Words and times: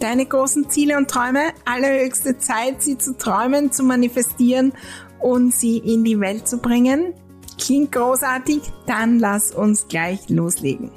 Deine 0.00 0.24
großen 0.24 0.70
Ziele 0.70 0.96
und 0.96 1.08
Träume, 1.10 1.52
allerhöchste 1.66 2.38
Zeit, 2.38 2.82
sie 2.82 2.96
zu 2.96 3.16
träumen, 3.18 3.70
zu 3.70 3.82
manifestieren 3.82 4.72
und 5.20 5.54
sie 5.54 5.76
in 5.76 6.04
die 6.04 6.18
Welt 6.18 6.48
zu 6.48 6.58
bringen. 6.58 7.12
Klingt 7.58 7.92
großartig? 7.92 8.62
Dann 8.86 9.18
lass 9.18 9.52
uns 9.52 9.86
gleich 9.88 10.30
loslegen. 10.30 10.90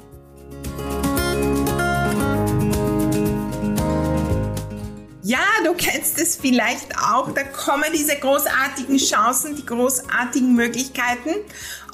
Du 5.64 5.74
kennst 5.74 6.20
es 6.20 6.36
vielleicht 6.36 6.96
auch. 6.98 7.32
Da 7.32 7.42
kommen 7.42 7.90
diese 7.92 8.16
großartigen 8.16 8.98
Chancen, 8.98 9.56
die 9.56 9.66
großartigen 9.66 10.54
Möglichkeiten. 10.54 11.30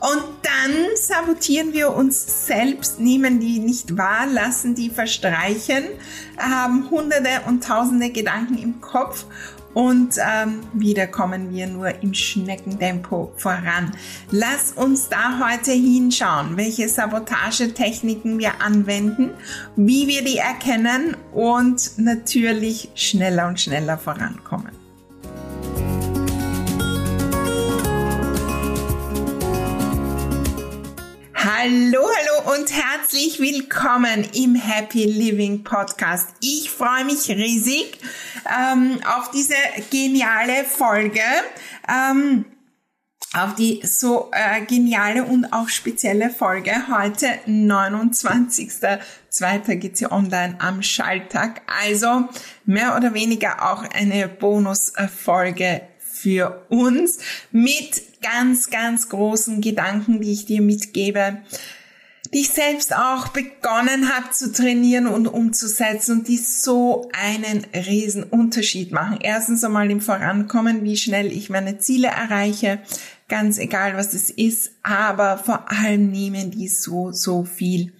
Und 0.00 0.24
dann 0.42 0.96
sabotieren 0.96 1.72
wir 1.72 1.92
uns 1.92 2.46
selbst, 2.46 3.00
nehmen 3.00 3.38
die 3.38 3.58
nicht 3.58 3.98
wahr, 3.98 4.26
lassen 4.26 4.74
die 4.74 4.88
verstreichen, 4.88 5.84
haben 6.38 6.88
hunderte 6.90 7.42
und 7.46 7.64
tausende 7.64 8.10
Gedanken 8.10 8.56
im 8.56 8.80
Kopf 8.80 9.26
und 9.74 10.16
ähm, 10.18 10.60
wieder 10.72 11.06
kommen 11.06 11.52
wir 11.54 11.66
nur 11.66 12.02
im 12.02 12.12
Schneckentempo 12.12 13.32
voran. 13.36 13.92
Lass 14.30 14.72
uns 14.72 15.08
da 15.08 15.40
heute 15.48 15.72
hinschauen, 15.72 16.56
welche 16.56 16.88
Sabotagetechniken 16.88 18.38
wir 18.38 18.60
anwenden, 18.60 19.30
wie 19.76 20.06
wir 20.08 20.24
die 20.24 20.38
erkennen 20.38 21.16
und 21.32 21.98
natürlich 21.98 22.90
schneller 22.94 23.48
und 23.48 23.60
schneller 23.60 23.96
vorankommen. 23.96 24.79
Hallo, 31.62 32.00
hallo 32.00 32.56
und 32.56 32.72
herzlich 32.72 33.38
willkommen 33.38 34.26
im 34.32 34.54
Happy 34.54 35.04
Living 35.04 35.62
Podcast. 35.62 36.30
Ich 36.40 36.70
freue 36.70 37.04
mich 37.04 37.28
riesig 37.28 37.98
ähm, 38.48 38.98
auf 39.04 39.30
diese 39.30 39.52
geniale 39.90 40.64
Folge. 40.64 41.20
Ähm, 41.86 42.46
auf 43.34 43.56
die 43.56 43.82
so 43.84 44.30
äh, 44.32 44.64
geniale 44.64 45.24
und 45.24 45.52
auch 45.52 45.68
spezielle 45.68 46.30
Folge. 46.30 46.72
Heute 46.88 47.26
29.02. 47.46 49.76
geht 49.76 49.98
sie 49.98 50.10
online 50.10 50.56
am 50.60 50.82
Schalltag. 50.82 51.60
Also 51.82 52.26
mehr 52.64 52.96
oder 52.96 53.12
weniger 53.12 53.70
auch 53.70 53.82
eine 53.82 54.28
Bonusfolge 54.28 55.82
für 55.98 56.64
uns 56.70 57.18
mit 57.50 58.09
ganz, 58.22 58.70
ganz 58.70 59.08
großen 59.08 59.60
Gedanken, 59.60 60.20
die 60.20 60.32
ich 60.32 60.46
dir 60.46 60.62
mitgebe, 60.62 61.38
die 62.32 62.40
ich 62.40 62.50
selbst 62.50 62.94
auch 62.94 63.28
begonnen 63.28 64.14
habe 64.14 64.30
zu 64.30 64.52
trainieren 64.52 65.06
und 65.06 65.26
umzusetzen 65.26 66.18
und 66.18 66.28
die 66.28 66.36
so 66.36 67.08
einen 67.12 67.64
riesen 67.74 68.22
Unterschied 68.22 68.92
machen. 68.92 69.18
Erstens 69.20 69.64
einmal 69.64 69.90
im 69.90 70.00
Vorankommen, 70.00 70.84
wie 70.84 70.96
schnell 70.96 71.32
ich 71.32 71.50
meine 71.50 71.78
Ziele 71.78 72.08
erreiche, 72.08 72.78
ganz 73.28 73.58
egal 73.58 73.96
was 73.96 74.14
es 74.14 74.30
ist, 74.30 74.72
aber 74.82 75.38
vor 75.38 75.70
allem 75.72 76.10
nehmen 76.10 76.50
die 76.50 76.68
so, 76.68 77.10
so 77.10 77.44
viel 77.44 77.92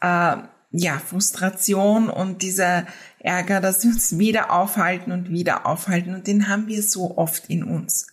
äh, 0.00 0.36
ja, 0.72 0.98
Frustration 1.04 2.08
und 2.08 2.42
dieser 2.42 2.86
Ärger, 3.18 3.60
dass 3.60 3.84
wir 3.84 3.90
uns 3.90 4.18
wieder 4.18 4.52
aufhalten 4.52 5.12
und 5.12 5.30
wieder 5.30 5.66
aufhalten. 5.66 6.14
Und 6.14 6.26
den 6.26 6.48
haben 6.48 6.68
wir 6.68 6.82
so 6.82 7.16
oft 7.16 7.48
in 7.48 7.64
uns. 7.64 8.06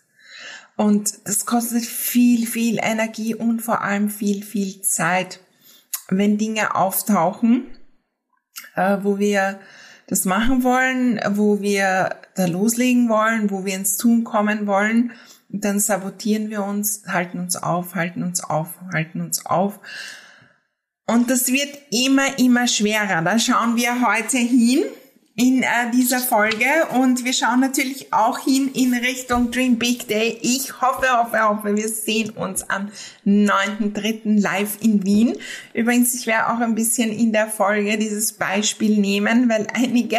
Und 0.77 1.27
das 1.27 1.45
kostet 1.47 1.83
viel, 1.83 2.45
viel 2.45 2.77
Energie 2.81 3.33
und 3.33 3.61
vor 3.61 3.81
allem 3.81 4.09
viel, 4.09 4.43
viel 4.43 4.81
Zeit, 4.83 5.39
wenn 6.07 6.37
Dinge 6.37 6.75
auftauchen, 6.75 7.65
äh, 8.75 8.99
wo 9.01 9.17
wir 9.17 9.59
das 10.05 10.23
machen 10.23 10.63
wollen, 10.63 11.19
wo 11.31 11.61
wir 11.61 12.15
da 12.35 12.45
loslegen 12.45 13.09
wollen, 13.09 13.49
wo 13.49 13.65
wir 13.65 13.75
ins 13.75 13.97
Tun 13.97 14.23
kommen 14.23 14.67
wollen. 14.67 15.11
dann 15.49 15.79
sabotieren 15.79 16.49
wir 16.49 16.63
uns, 16.63 17.03
halten 17.07 17.39
uns 17.39 17.55
auf, 17.55 17.95
halten 17.95 18.21
uns 18.21 18.43
auf, 18.43 18.79
halten 18.93 19.21
uns 19.21 19.45
auf. 19.45 19.79
Und 21.07 21.29
das 21.31 21.47
wird 21.47 21.75
immer, 21.89 22.37
immer 22.37 22.67
schwerer. 22.67 23.21
Da 23.21 23.39
schauen 23.39 23.77
wir 23.77 24.05
heute 24.05 24.37
hin 24.37 24.83
in 25.39 25.61
äh, 25.61 25.91
dieser 25.93 26.17
Folge 26.17 26.65
und 26.95 27.23
wir 27.23 27.31
schauen 27.31 27.59
natürlich 27.59 28.11
auch 28.11 28.39
hin 28.39 28.71
in 28.73 28.95
Richtung 28.95 29.51
Dream 29.51 29.77
Big 29.77 30.07
Day. 30.07 30.35
Ich 30.41 30.81
hoffe, 30.81 31.05
hoffe, 31.11 31.39
hoffe, 31.47 31.75
wir 31.75 31.87
sehen 31.89 32.31
uns 32.31 32.67
am 32.71 32.89
9.3. 33.23 34.41
live 34.41 34.81
in 34.81 35.05
Wien. 35.05 35.37
Übrigens, 35.75 36.15
ich 36.15 36.25
werde 36.25 36.47
auch 36.51 36.59
ein 36.59 36.73
bisschen 36.73 37.11
in 37.11 37.33
der 37.33 37.45
Folge 37.45 37.99
dieses 37.99 38.33
Beispiel 38.33 38.97
nehmen, 38.97 39.47
weil 39.47 39.67
einige 39.75 40.17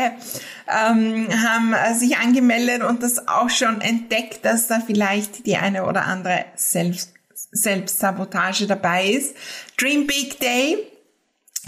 ähm, 0.69 1.27
haben 1.45 1.73
äh, 1.73 1.95
sich 1.95 2.17
angemeldet 2.19 2.85
und 2.85 3.03
das 3.03 3.27
auch 3.27 3.51
schon 3.51 3.81
entdeckt, 3.81 4.45
dass 4.45 4.69
da 4.69 4.79
vielleicht 4.79 5.47
die 5.47 5.57
eine 5.57 5.85
oder 5.85 6.07
andere 6.07 6.45
Selbst 6.55 7.13
Selbstsabotage 7.51 8.69
dabei 8.69 9.09
ist. 9.11 9.35
Dream 9.77 10.07
Big 10.07 10.39
Day 10.39 10.79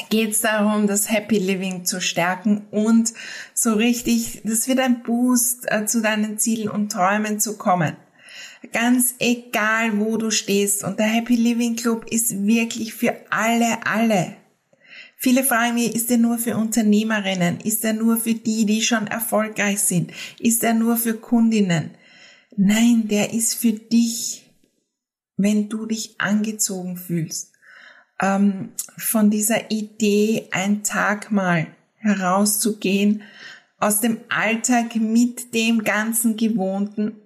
geht 0.09 0.31
es 0.31 0.41
darum, 0.41 0.87
das 0.87 1.11
Happy 1.11 1.38
Living 1.38 1.84
zu 1.84 2.00
stärken 2.00 2.66
und 2.71 3.12
so 3.55 3.75
richtig, 3.75 4.43
das 4.44 4.69
wird 4.69 4.81
ein 4.81 5.03
Boost 5.03 5.71
äh, 5.71 5.87
zu 5.87 6.00
deinen 6.00 6.38
Zielen 6.38 6.69
und 6.69 6.93
Träumen 6.93 7.41
zu 7.41 7.56
kommen. 7.59 7.97
Ganz 8.72 9.15
egal, 9.19 9.99
wo 9.99 10.16
du 10.16 10.31
stehst. 10.31 10.84
Und 10.84 10.99
der 10.99 11.06
Happy 11.06 11.34
Living 11.34 11.77
Club 11.77 12.06
ist 12.10 12.47
wirklich 12.47 12.94
für 12.94 13.15
alle, 13.31 13.87
alle. 13.87 14.37
Viele 15.16 15.44
fragen 15.44 15.75
mich, 15.75 15.94
ist 15.94 16.10
er 16.10 16.19
nur 16.19 16.39
für 16.39 16.56
Unternehmerinnen? 16.56 17.60
Ist 17.60 17.84
er 17.84 17.93
nur 17.93 18.16
für 18.16 18.34
die, 18.34 18.66
die 18.66 18.83
schon 18.83 19.06
erfolgreich 19.06 19.81
sind? 19.81 20.12
Ist 20.39 20.62
er 20.62 20.75
nur 20.75 20.97
für 20.97 21.15
Kundinnen? 21.15 21.91
Nein, 22.56 23.09
der 23.09 23.33
ist 23.33 23.55
für 23.55 23.72
dich 23.72 24.44
wenn 25.43 25.69
du 25.69 25.87
dich 25.87 26.16
angezogen 26.19 26.97
fühlst 26.97 27.50
ähm, 28.20 28.72
von 28.97 29.30
dieser 29.30 29.71
Idee, 29.71 30.48
ein 30.53 30.83
Tag 30.83 31.30
mal 31.30 31.66
herauszugehen 31.97 33.22
aus 33.78 34.00
dem 34.00 34.21
Alltag 34.28 34.97
mit 34.97 35.54
dem 35.54 35.84
ganzen 35.84 36.36
Gewohnten 36.36 37.16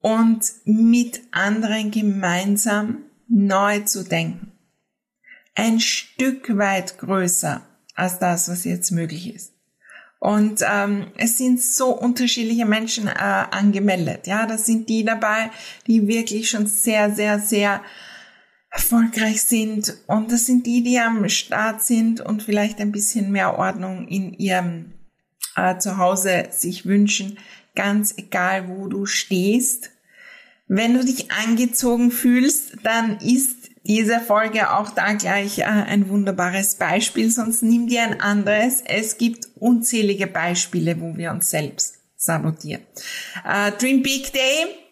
und 0.00 0.42
mit 0.64 1.20
anderen 1.30 1.90
gemeinsam 1.90 3.04
neu 3.28 3.80
zu 3.80 4.04
denken. 4.04 4.52
Ein 5.54 5.80
Stück 5.80 6.56
weit 6.56 6.98
größer 6.98 7.62
als 7.94 8.18
das, 8.18 8.48
was 8.48 8.64
jetzt 8.64 8.90
möglich 8.92 9.34
ist. 9.34 9.52
Und 10.20 10.62
ähm, 10.68 11.08
es 11.16 11.38
sind 11.38 11.60
so 11.60 11.90
unterschiedliche 11.90 12.64
Menschen 12.64 13.06
äh, 13.06 13.10
angemeldet. 13.10 14.26
Ja, 14.26 14.46
das 14.46 14.66
sind 14.66 14.88
die 14.88 15.04
dabei, 15.04 15.50
die 15.86 16.08
wirklich 16.08 16.48
schon 16.50 16.66
sehr, 16.66 17.14
sehr, 17.14 17.38
sehr 17.38 17.82
erfolgreich 18.78 19.42
sind. 19.42 19.98
Und 20.06 20.30
das 20.32 20.46
sind 20.46 20.66
die, 20.66 20.82
die 20.82 20.98
am 20.98 21.28
Start 21.28 21.82
sind 21.82 22.20
und 22.20 22.42
vielleicht 22.42 22.80
ein 22.80 22.92
bisschen 22.92 23.32
mehr 23.32 23.58
Ordnung 23.58 24.06
in 24.06 24.32
ihrem 24.34 24.92
äh, 25.56 25.78
Zuhause 25.78 26.46
sich 26.50 26.86
wünschen. 26.86 27.38
Ganz 27.74 28.14
egal, 28.16 28.68
wo 28.68 28.86
du 28.86 29.04
stehst. 29.04 29.90
Wenn 30.68 30.94
du 30.94 31.04
dich 31.04 31.30
angezogen 31.32 32.10
fühlst, 32.10 32.76
dann 32.84 33.18
ist 33.18 33.70
diese 33.84 34.20
Folge 34.20 34.70
auch 34.76 34.90
da 34.90 35.14
gleich 35.14 35.58
äh, 35.58 35.64
ein 35.64 36.08
wunderbares 36.08 36.76
Beispiel, 36.76 37.30
sonst 37.30 37.62
nimm 37.62 37.88
dir 37.88 38.02
ein 38.02 38.20
anderes. 38.20 38.82
Es 38.84 39.18
gibt 39.18 39.48
unzählige 39.56 40.26
Beispiele, 40.26 41.00
wo 41.00 41.16
wir 41.16 41.32
uns 41.32 41.50
selbst 41.50 41.98
sabotieren. 42.16 42.82
Äh, 43.44 43.72
Dream 43.72 44.02
Big 44.02 44.32
Day. 44.32 44.87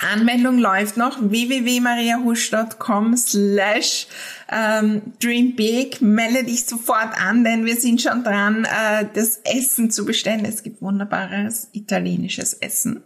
Anmeldung 0.00 0.58
läuft 0.58 0.96
noch 0.96 1.18
www.mariahusch.com 1.20 3.16
slash 3.16 4.06
ähm, 4.50 5.02
Dream 5.20 5.54
Big. 5.56 6.00
Melde 6.00 6.44
dich 6.44 6.64
sofort 6.66 7.20
an, 7.20 7.44
denn 7.44 7.66
wir 7.66 7.76
sind 7.76 8.00
schon 8.00 8.24
dran, 8.24 8.64
äh, 8.64 9.06
das 9.12 9.40
Essen 9.44 9.90
zu 9.90 10.04
bestellen. 10.04 10.44
Es 10.44 10.62
gibt 10.62 10.80
wunderbares 10.80 11.68
italienisches 11.72 12.54
Essen. 12.54 13.02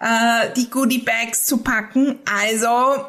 Äh, 0.00 0.48
die 0.56 0.70
Goodie 0.70 0.98
Bags 0.98 1.44
zu 1.44 1.58
packen. 1.58 2.18
Also 2.24 3.04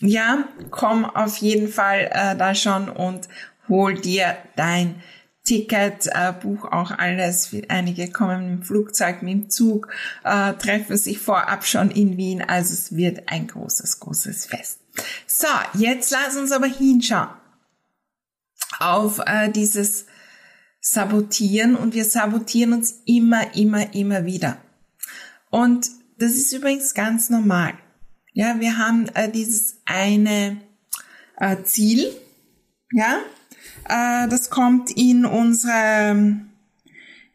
ja, 0.00 0.44
komm 0.70 1.04
auf 1.04 1.38
jeden 1.38 1.68
Fall 1.68 2.10
äh, 2.12 2.36
da 2.36 2.54
schon 2.54 2.88
und 2.88 3.28
hol 3.68 3.94
dir 3.94 4.36
dein 4.56 5.02
Ticket, 5.44 6.06
äh, 6.06 6.32
buch 6.32 6.64
auch 6.64 6.90
alles. 6.90 7.54
Einige 7.68 8.10
kommen 8.10 8.50
mit 8.50 8.60
dem 8.60 8.62
Flugzeug, 8.62 9.22
mit 9.22 9.32
dem 9.32 9.50
Zug, 9.50 9.88
äh, 10.24 10.54
treffen 10.54 10.96
sich 10.96 11.18
vorab 11.18 11.66
schon 11.66 11.90
in 11.90 12.16
Wien. 12.16 12.42
Also 12.42 12.72
es 12.72 12.96
wird 12.96 13.30
ein 13.30 13.46
großes, 13.46 14.00
großes 14.00 14.46
Fest. 14.46 14.80
So, 15.26 15.48
jetzt 15.74 16.10
lass 16.10 16.36
uns 16.36 16.52
aber 16.52 16.66
hinschauen 16.66 17.28
auf 18.78 19.20
äh, 19.26 19.50
dieses 19.50 20.06
Sabotieren 20.80 21.76
und 21.76 21.94
wir 21.94 22.04
sabotieren 22.04 22.74
uns 22.74 23.02
immer, 23.06 23.54
immer, 23.54 23.94
immer 23.94 24.24
wieder. 24.26 24.58
Und 25.50 25.88
das 26.18 26.32
ist 26.32 26.52
übrigens 26.52 26.94
ganz 26.94 27.30
normal. 27.30 27.74
Ja, 28.32 28.60
wir 28.60 28.78
haben 28.78 29.08
äh, 29.14 29.30
dieses 29.30 29.80
eine 29.84 30.60
äh, 31.38 31.62
Ziel, 31.62 32.12
ja, 32.92 33.20
äh, 33.88 34.28
das 34.28 34.50
kommt 34.50 34.90
in 34.92 35.24
unsere 35.24 36.44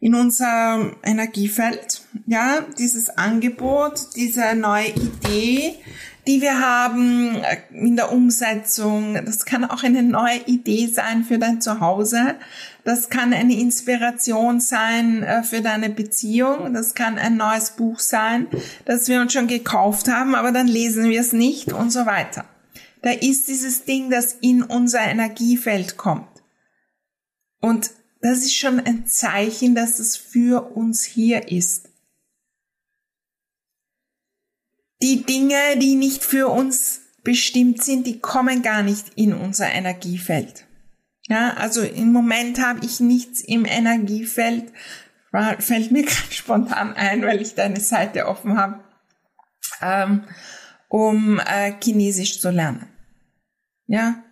in 0.02 0.14
unser 0.14 0.92
Energiefeld, 1.02 2.00
ja, 2.26 2.60
dieses 2.78 3.10
Angebot, 3.10 4.16
diese 4.16 4.54
neue 4.54 4.88
Idee, 4.88 5.74
die 6.26 6.40
wir 6.40 6.58
haben 6.58 7.36
äh, 7.36 7.58
in 7.70 7.96
der 7.96 8.10
Umsetzung. 8.10 9.14
Das 9.26 9.44
kann 9.44 9.64
auch 9.64 9.82
eine 9.82 10.02
neue 10.02 10.38
Idee 10.46 10.86
sein 10.86 11.24
für 11.24 11.38
dein 11.38 11.60
Zuhause. 11.60 12.36
Das 12.84 13.10
kann 13.10 13.34
eine 13.34 13.58
Inspiration 13.58 14.60
sein 14.60 15.22
äh, 15.22 15.42
für 15.42 15.60
deine 15.60 15.90
Beziehung. 15.90 16.72
Das 16.72 16.94
kann 16.94 17.18
ein 17.18 17.36
neues 17.36 17.72
Buch 17.72 17.98
sein, 17.98 18.46
das 18.86 19.08
wir 19.08 19.20
uns 19.20 19.34
schon 19.34 19.48
gekauft 19.48 20.08
haben, 20.08 20.34
aber 20.34 20.50
dann 20.50 20.66
lesen 20.66 21.10
wir 21.10 21.20
es 21.20 21.34
nicht 21.34 21.74
und 21.74 21.90
so 21.90 22.06
weiter. 22.06 22.46
Da 23.02 23.10
ist 23.10 23.48
dieses 23.48 23.84
Ding, 23.84 24.10
das 24.10 24.36
in 24.40 24.62
unser 24.62 25.00
Energiefeld 25.00 25.96
kommt. 25.96 26.29
Und 27.60 27.90
das 28.20 28.38
ist 28.38 28.54
schon 28.54 28.80
ein 28.80 29.06
Zeichen, 29.06 29.74
dass 29.74 29.98
es 29.98 30.16
für 30.16 30.76
uns 30.76 31.04
hier 31.04 31.50
ist. 31.50 31.88
Die 35.02 35.24
Dinge, 35.24 35.78
die 35.78 35.94
nicht 35.94 36.24
für 36.24 36.48
uns 36.48 37.00
bestimmt 37.22 37.82
sind, 37.82 38.06
die 38.06 38.20
kommen 38.20 38.62
gar 38.62 38.82
nicht 38.82 39.12
in 39.14 39.32
unser 39.32 39.70
Energiefeld. 39.70 40.66
Ja, 41.28 41.54
also 41.54 41.82
im 41.82 42.12
Moment 42.12 42.60
habe 42.60 42.84
ich 42.84 43.00
nichts 43.00 43.40
im 43.40 43.64
Energiefeld, 43.64 44.72
fällt 45.58 45.90
mir 45.90 46.02
gerade 46.06 46.32
spontan 46.32 46.92
ein, 46.94 47.22
weil 47.22 47.40
ich 47.40 47.54
deine 47.54 47.80
Seite 47.80 48.26
offen 48.26 48.58
habe, 48.58 48.84
ähm, 49.80 50.24
um 50.88 51.38
äh, 51.38 51.72
Chinesisch 51.82 52.40
zu 52.40 52.50
lernen. 52.50 52.88
Ja, 53.86 54.22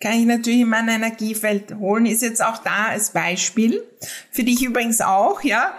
kann 0.00 0.18
ich 0.18 0.26
natürlich 0.26 0.60
in 0.60 0.68
mein 0.68 0.88
Energiefeld 0.88 1.74
holen, 1.76 2.06
ist 2.06 2.22
jetzt 2.22 2.42
auch 2.42 2.58
da 2.58 2.88
als 2.88 3.10
Beispiel. 3.10 3.82
Für 4.30 4.44
dich 4.44 4.62
übrigens 4.62 5.00
auch, 5.00 5.42
ja. 5.42 5.74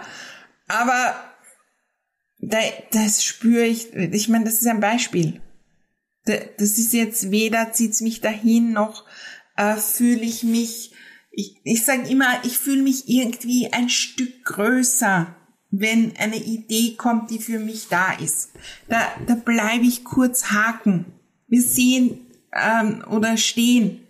Aber 0.66 1.14
da, 2.38 2.58
das 2.90 3.24
spüre 3.24 3.64
ich, 3.64 3.94
ich 3.94 4.28
meine, 4.28 4.44
das 4.44 4.54
ist 4.54 4.66
ein 4.66 4.80
Beispiel. 4.80 5.40
Das 6.24 6.78
ist 6.78 6.92
jetzt 6.92 7.30
weder 7.30 7.72
zieht's 7.72 8.00
mich 8.00 8.20
dahin, 8.20 8.72
noch 8.72 9.06
äh, 9.56 9.76
fühle 9.76 10.20
ich 10.20 10.42
mich, 10.42 10.92
ich, 11.30 11.56
ich 11.64 11.84
sage 11.84 12.08
immer, 12.08 12.44
ich 12.44 12.58
fühle 12.58 12.82
mich 12.82 13.08
irgendwie 13.08 13.72
ein 13.72 13.88
Stück 13.88 14.44
größer, 14.44 15.34
wenn 15.70 16.16
eine 16.16 16.36
Idee 16.36 16.96
kommt, 16.96 17.30
die 17.30 17.38
für 17.38 17.58
mich 17.58 17.88
da 17.88 18.12
ist. 18.12 18.50
Da, 18.88 19.00
da 19.26 19.34
bleibe 19.36 19.84
ich 19.84 20.04
kurz 20.04 20.50
haken. 20.50 21.06
Wir 21.46 21.62
sehen 21.62 22.26
ähm, 22.52 23.04
oder 23.08 23.36
stehen 23.36 24.07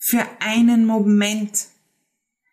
für 0.00 0.26
einen 0.40 0.86
Moment. 0.86 1.66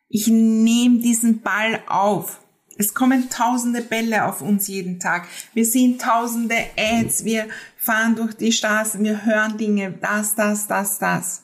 Ich 0.10 0.28
nehme 0.28 1.00
diesen 1.00 1.42
Ball 1.42 1.82
auf. 1.88 2.42
Es 2.78 2.94
kommen 2.94 3.30
tausende 3.32 3.82
Bälle 3.82 4.26
auf 4.26 4.42
uns 4.42 4.68
jeden 4.68 5.00
Tag. 5.00 5.28
Wir 5.56 5.66
sehen 5.66 5.98
tausende 5.98 6.56
Ads, 6.78 7.26
wir 7.26 7.48
fahren 7.78 8.16
durch 8.16 8.36
die 8.36 8.52
Straßen, 8.52 9.04
wir 9.04 9.26
hören 9.26 9.58
Dinge, 9.58 9.94
das, 9.94 10.36
das, 10.36 10.68
das, 10.68 11.00
das. 11.00 11.44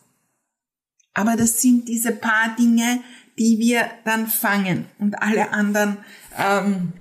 Aber 1.15 1.35
das 1.35 1.59
sind 1.61 1.87
diese 1.87 2.11
paar 2.11 2.55
Dinge, 2.59 2.99
die 3.39 3.57
wir 3.57 3.89
dann 4.05 4.27
fangen 4.27 4.85
und 4.99 5.21
alle 5.21 5.51
anderen, 5.51 5.97
ähm, 6.37 6.93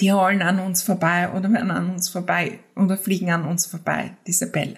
die 0.00 0.10
rollen 0.10 0.42
an 0.42 0.60
uns 0.60 0.82
vorbei 0.82 1.32
oder 1.32 1.50
werden 1.52 1.70
an 1.70 1.90
uns 1.90 2.08
vorbei 2.08 2.60
oder 2.76 2.96
fliegen 2.96 3.30
an 3.30 3.44
uns 3.44 3.66
vorbei, 3.66 4.16
diese 4.26 4.50
Bälle. 4.50 4.76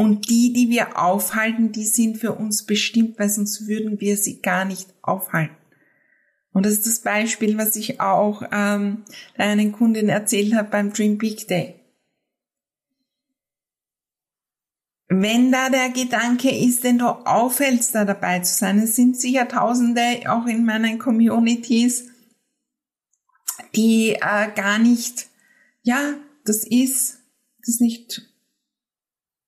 Und 0.00 0.30
die, 0.30 0.54
die 0.54 0.70
wir 0.70 0.98
aufhalten, 0.98 1.72
die 1.72 1.84
sind 1.84 2.16
für 2.16 2.32
uns 2.32 2.64
bestimmt, 2.64 3.18
weil 3.18 3.28
sonst 3.28 3.68
würden 3.68 4.00
wir 4.00 4.16
sie 4.16 4.40
gar 4.40 4.64
nicht 4.64 4.88
aufhalten. 5.02 5.54
Und 6.54 6.64
das 6.64 6.72
ist 6.72 6.86
das 6.86 7.00
Beispiel, 7.00 7.58
was 7.58 7.76
ich 7.76 8.00
auch 8.00 8.42
ähm, 8.50 9.04
einen 9.36 9.72
Kundin 9.72 10.08
erzählt 10.08 10.54
habe 10.54 10.70
beim 10.70 10.94
Dream 10.94 11.18
Big 11.18 11.48
Day. 11.48 11.74
Wenn 15.08 15.52
da 15.52 15.68
der 15.68 15.90
Gedanke 15.90 16.50
ist, 16.50 16.82
den 16.82 16.96
du 16.96 17.06
aufhältst, 17.06 17.94
da 17.94 18.06
dabei 18.06 18.38
zu 18.38 18.54
sein, 18.54 18.78
es 18.78 18.96
sind 18.96 19.20
sicher 19.20 19.48
Tausende 19.48 20.00
auch 20.28 20.46
in 20.46 20.64
meinen 20.64 20.98
Communities, 20.98 22.08
die 23.76 24.12
äh, 24.14 24.50
gar 24.56 24.78
nicht, 24.78 25.28
ja, 25.82 26.14
das 26.46 26.66
ist, 26.66 27.18
das 27.66 27.80
nicht 27.80 28.29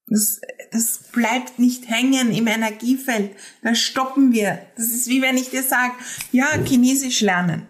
das, 0.07 0.41
das 0.71 0.99
bleibt 1.13 1.59
nicht 1.59 1.89
hängen 1.89 2.33
im 2.33 2.47
Energiefeld. 2.47 3.35
Da 3.63 3.75
stoppen 3.75 4.33
wir. 4.33 4.67
Das 4.77 4.87
ist 4.87 5.09
wie 5.09 5.23
wenn 5.23 5.37
ich 5.37 5.51
dir 5.51 5.63
sage, 5.63 5.95
ja, 6.33 6.47
Chinesisch 6.65 7.21
lernen. 7.21 7.69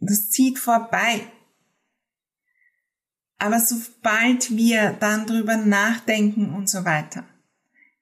Das 0.00 0.30
zieht 0.30 0.58
vorbei. 0.58 1.20
Aber 3.38 3.60
sobald 3.60 4.56
wir 4.56 4.96
dann 5.00 5.26
drüber 5.26 5.56
nachdenken 5.56 6.54
und 6.54 6.68
so 6.68 6.84
weiter, 6.84 7.24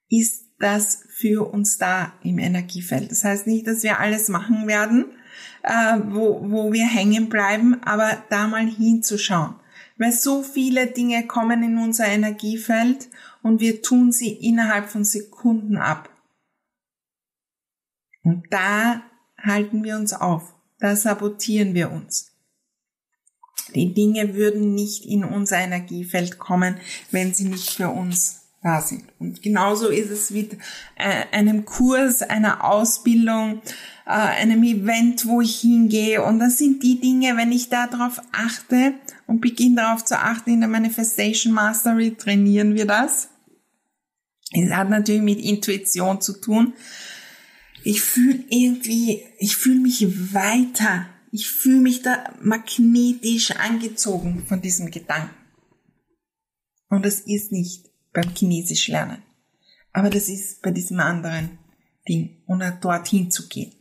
ist 0.08 0.44
das 0.58 1.04
für 1.16 1.50
uns 1.50 1.78
da 1.78 2.12
im 2.22 2.38
Energiefeld. 2.38 3.10
Das 3.10 3.24
heißt 3.24 3.46
nicht, 3.46 3.66
dass 3.66 3.82
wir 3.82 3.98
alles 3.98 4.28
machen 4.28 4.68
werden, 4.68 5.06
äh, 5.62 5.98
wo, 6.06 6.48
wo 6.50 6.72
wir 6.72 6.86
hängen 6.86 7.28
bleiben, 7.28 7.82
aber 7.82 8.22
da 8.28 8.46
mal 8.46 8.66
hinzuschauen 8.66 9.56
weil 9.98 10.12
so 10.12 10.42
viele 10.42 10.86
Dinge 10.88 11.26
kommen 11.26 11.62
in 11.62 11.78
unser 11.78 12.06
Energiefeld 12.06 13.08
und 13.42 13.60
wir 13.60 13.82
tun 13.82 14.12
sie 14.12 14.30
innerhalb 14.30 14.88
von 14.88 15.04
Sekunden 15.04 15.76
ab. 15.76 16.08
Und 18.24 18.44
da 18.50 19.02
halten 19.38 19.82
wir 19.84 19.96
uns 19.96 20.12
auf, 20.12 20.54
da 20.78 20.94
sabotieren 20.96 21.74
wir 21.74 21.90
uns. 21.90 22.32
Die 23.74 23.94
Dinge 23.94 24.34
würden 24.34 24.74
nicht 24.74 25.06
in 25.06 25.24
unser 25.24 25.58
Energiefeld 25.58 26.38
kommen, 26.38 26.78
wenn 27.10 27.32
sie 27.32 27.48
nicht 27.48 27.70
für 27.70 27.88
uns 27.88 28.41
da 28.62 28.80
sind. 28.80 29.04
Und 29.18 29.42
genauso 29.42 29.88
ist 29.88 30.10
es 30.10 30.30
mit 30.30 30.54
äh, 30.96 31.24
einem 31.32 31.64
Kurs, 31.64 32.22
einer 32.22 32.64
Ausbildung, 32.64 33.60
äh, 34.06 34.10
einem 34.10 34.62
Event, 34.62 35.26
wo 35.26 35.40
ich 35.40 35.60
hingehe. 35.60 36.22
Und 36.22 36.38
das 36.38 36.58
sind 36.58 36.82
die 36.82 37.00
Dinge, 37.00 37.36
wenn 37.36 37.52
ich 37.52 37.68
darauf 37.68 38.20
achte, 38.30 38.94
und 39.26 39.40
beginne 39.40 39.76
darauf 39.76 40.04
zu 40.04 40.18
achten. 40.18 40.50
In 40.50 40.60
der 40.60 40.68
Manifestation 40.68 41.52
Mastery 41.52 42.14
trainieren 42.14 42.74
wir 42.74 42.86
das. 42.86 43.28
Es 44.52 44.70
hat 44.70 44.90
natürlich 44.90 45.22
mit 45.22 45.40
Intuition 45.40 46.20
zu 46.20 46.34
tun. 46.40 46.74
Ich 47.84 48.02
fühle 48.02 48.44
irgendwie, 48.48 49.24
ich 49.38 49.56
fühle 49.56 49.80
mich 49.80 50.34
weiter. 50.34 51.06
Ich 51.30 51.48
fühle 51.48 51.80
mich 51.80 52.02
da 52.02 52.32
magnetisch 52.42 53.52
angezogen 53.52 54.44
von 54.46 54.60
diesem 54.60 54.90
Gedanken. 54.90 55.34
Und 56.90 57.06
das 57.06 57.20
ist 57.20 57.50
nicht 57.50 57.91
beim 58.12 58.34
Chinesisch 58.34 58.88
lernen. 58.88 59.22
Aber 59.92 60.10
das 60.10 60.28
ist 60.28 60.62
bei 60.62 60.70
diesem 60.70 61.00
anderen 61.00 61.58
Ding, 62.08 62.42
ohne 62.46 62.78
dorthin 62.80 63.30
zu 63.30 63.48
gehen. 63.48 63.72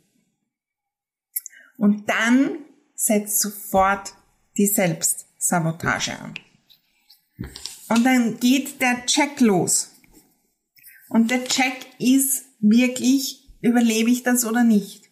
Und 1.77 2.09
dann 2.09 2.59
setzt 2.95 3.39
sofort 3.39 4.13
die 4.57 4.67
Selbst 4.67 5.25
Sabotage 5.37 6.17
an. 6.19 6.33
Und 7.89 8.03
dann 8.03 8.39
geht 8.39 8.79
der 8.81 9.05
Check 9.05 9.39
los. 9.39 9.91
Und 11.09 11.31
der 11.31 11.43
Check 11.45 11.87
ist 11.99 12.45
wirklich 12.59 13.41
überlebe 13.61 14.09
ich 14.09 14.23
das 14.23 14.45
oder 14.45 14.63
nicht, 14.63 15.09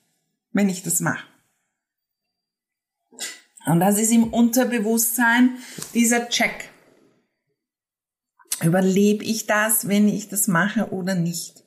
wenn 0.51 0.69
ich 0.69 0.83
das 0.83 0.99
mache. 0.99 1.25
Und 3.65 3.79
das 3.79 3.99
ist 3.99 4.11
im 4.11 4.33
Unterbewusstsein 4.33 5.57
dieser 5.93 6.29
Check. 6.29 6.69
Überlebe 8.63 9.23
ich 9.23 9.45
das, 9.45 9.87
wenn 9.87 10.07
ich 10.07 10.27
das 10.27 10.47
mache 10.47 10.91
oder 10.91 11.15
nicht? 11.15 11.63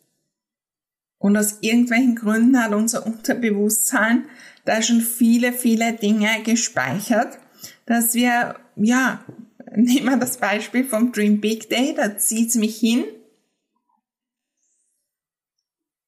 Und 1.19 1.37
aus 1.37 1.59
irgendwelchen 1.61 2.17
Gründen 2.17 2.59
hat 2.63 2.73
unser 2.73 3.07
Unterbewusstsein 3.07 4.27
da 4.65 4.83
schon 4.83 5.01
viele, 5.01 5.53
viele 5.53 5.93
Dinge 5.95 6.43
gespeichert, 6.43 7.39
dass 7.87 8.15
wir, 8.15 8.59
ja, 8.77 9.25
nehmen 9.77 10.07
wir 10.07 10.17
das 10.17 10.39
Beispiel 10.39 10.85
vom 10.85 11.13
Dream 11.13 11.41
Big 11.41 11.71
Day, 11.71 11.95
da 11.95 12.19
zieht 12.19 12.51
es 12.51 12.55
mich 12.57 12.79
hin. 12.79 13.05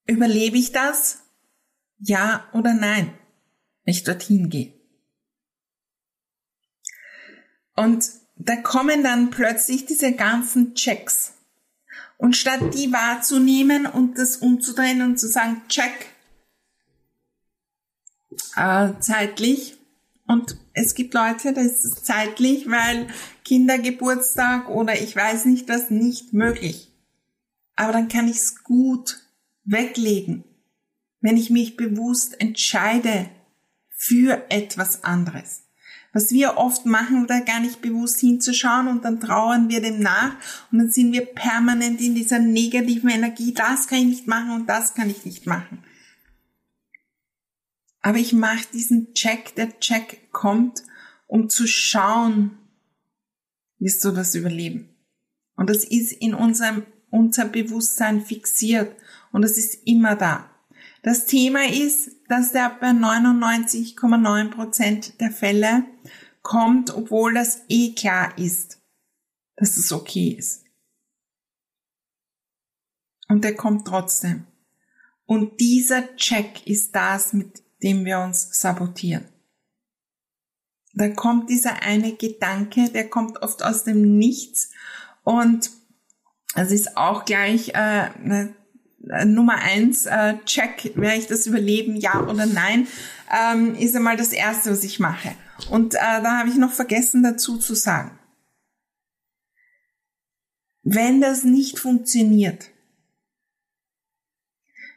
Überlebe 0.06 0.58
ich 0.58 0.72
das? 0.72 1.22
Ja 1.98 2.46
oder 2.52 2.74
nein, 2.74 3.14
wenn 3.84 3.92
ich 3.92 4.04
dorthin 4.04 4.50
gehe? 4.50 4.74
Und 7.76 8.04
da 8.36 8.56
kommen 8.56 9.02
dann 9.02 9.30
plötzlich 9.30 9.86
diese 9.86 10.12
ganzen 10.12 10.74
Checks. 10.74 11.32
Und 12.16 12.36
statt 12.36 12.74
die 12.74 12.92
wahrzunehmen 12.92 13.86
und 13.86 14.18
das 14.18 14.36
umzudrehen 14.36 15.02
und 15.02 15.18
zu 15.18 15.28
sagen, 15.28 15.62
check, 15.68 16.06
äh, 18.56 18.92
zeitlich. 19.00 19.76
Und 20.26 20.56
es 20.72 20.94
gibt 20.94 21.14
Leute, 21.14 21.52
das 21.52 21.84
ist 21.84 22.06
zeitlich, 22.06 22.68
weil 22.70 23.08
Kindergeburtstag 23.44 24.68
oder 24.68 25.00
ich 25.00 25.14
weiß 25.14 25.44
nicht 25.44 25.68
was 25.68 25.90
nicht 25.90 26.32
möglich. 26.32 26.90
Aber 27.76 27.92
dann 27.92 28.08
kann 28.08 28.28
ich 28.28 28.36
es 28.36 28.62
gut 28.62 29.20
weglegen, 29.64 30.44
wenn 31.20 31.36
ich 31.36 31.50
mich 31.50 31.76
bewusst 31.76 32.40
entscheide 32.40 33.28
für 33.90 34.50
etwas 34.50 35.04
anderes. 35.04 35.63
Was 36.14 36.30
wir 36.30 36.56
oft 36.56 36.86
machen, 36.86 37.26
da 37.26 37.40
gar 37.40 37.58
nicht 37.58 37.82
bewusst 37.82 38.20
hinzuschauen 38.20 38.86
und 38.86 39.04
dann 39.04 39.18
trauern 39.18 39.68
wir 39.68 39.82
dem 39.82 39.98
nach 39.98 40.36
und 40.70 40.78
dann 40.78 40.90
sind 40.90 41.12
wir 41.12 41.26
permanent 41.26 42.00
in 42.00 42.14
dieser 42.14 42.38
negativen 42.38 43.10
Energie, 43.10 43.52
das 43.52 43.88
kann 43.88 43.98
ich 43.98 44.04
nicht 44.06 44.26
machen 44.28 44.52
und 44.52 44.66
das 44.68 44.94
kann 44.94 45.10
ich 45.10 45.26
nicht 45.26 45.46
machen. 45.46 45.82
Aber 48.00 48.18
ich 48.18 48.32
mache 48.32 48.66
diesen 48.72 49.12
Check, 49.14 49.56
der 49.56 49.80
Check 49.80 50.30
kommt, 50.30 50.84
um 51.26 51.48
zu 51.48 51.66
schauen, 51.66 52.58
wirst 53.80 54.04
du 54.04 54.12
das 54.12 54.36
überleben. 54.36 54.94
Und 55.56 55.68
das 55.68 55.84
ist 55.84 56.12
in 56.12 56.34
unserem 56.34 56.84
Unterbewusstsein 57.10 58.24
fixiert 58.24 58.94
und 59.32 59.42
das 59.42 59.58
ist 59.58 59.84
immer 59.84 60.14
da. 60.14 60.48
Das 61.02 61.26
Thema 61.26 61.66
ist, 61.66 62.12
dass 62.28 62.52
der 62.52 62.76
bei 62.80 62.88
99,9 62.88 64.50
Prozent 64.50 65.20
der 65.20 65.30
Fälle 65.30 65.84
kommt, 66.42 66.94
obwohl 66.94 67.34
das 67.34 67.62
eh 67.68 67.94
klar 67.94 68.36
ist, 68.38 68.80
dass 69.56 69.76
es 69.76 69.92
okay 69.92 70.36
ist. 70.38 70.64
Und 73.28 73.44
der 73.44 73.56
kommt 73.56 73.86
trotzdem. 73.86 74.46
Und 75.26 75.60
dieser 75.60 76.14
Check 76.16 76.66
ist 76.66 76.94
das, 76.94 77.32
mit 77.32 77.62
dem 77.82 78.04
wir 78.04 78.20
uns 78.20 78.60
sabotieren. 78.60 79.28
Da 80.92 81.08
kommt 81.08 81.50
dieser 81.50 81.82
eine 81.82 82.14
Gedanke, 82.14 82.90
der 82.90 83.08
kommt 83.08 83.42
oft 83.42 83.64
aus 83.64 83.84
dem 83.84 84.16
Nichts 84.16 84.70
und 85.24 85.70
es 86.54 86.70
ist 86.70 86.96
auch 86.96 87.24
gleich 87.24 87.70
äh, 87.74 88.06
äh, 88.06 88.48
Nummer 89.26 89.56
eins, 89.56 90.06
äh, 90.06 90.34
check, 90.44 90.92
werde 90.94 91.18
ich 91.18 91.26
das 91.26 91.46
überleben, 91.46 91.96
ja 91.96 92.20
oder 92.20 92.46
nein, 92.46 92.86
ähm, 93.30 93.74
ist 93.74 93.94
einmal 93.94 94.16
das 94.16 94.32
Erste, 94.32 94.70
was 94.70 94.84
ich 94.84 94.98
mache. 94.98 95.34
Und 95.70 95.94
äh, 95.94 95.98
da 95.98 96.38
habe 96.38 96.48
ich 96.48 96.56
noch 96.56 96.72
vergessen 96.72 97.22
dazu 97.22 97.58
zu 97.58 97.74
sagen. 97.74 98.18
Wenn 100.82 101.20
das 101.20 101.44
nicht 101.44 101.78
funktioniert, 101.78 102.70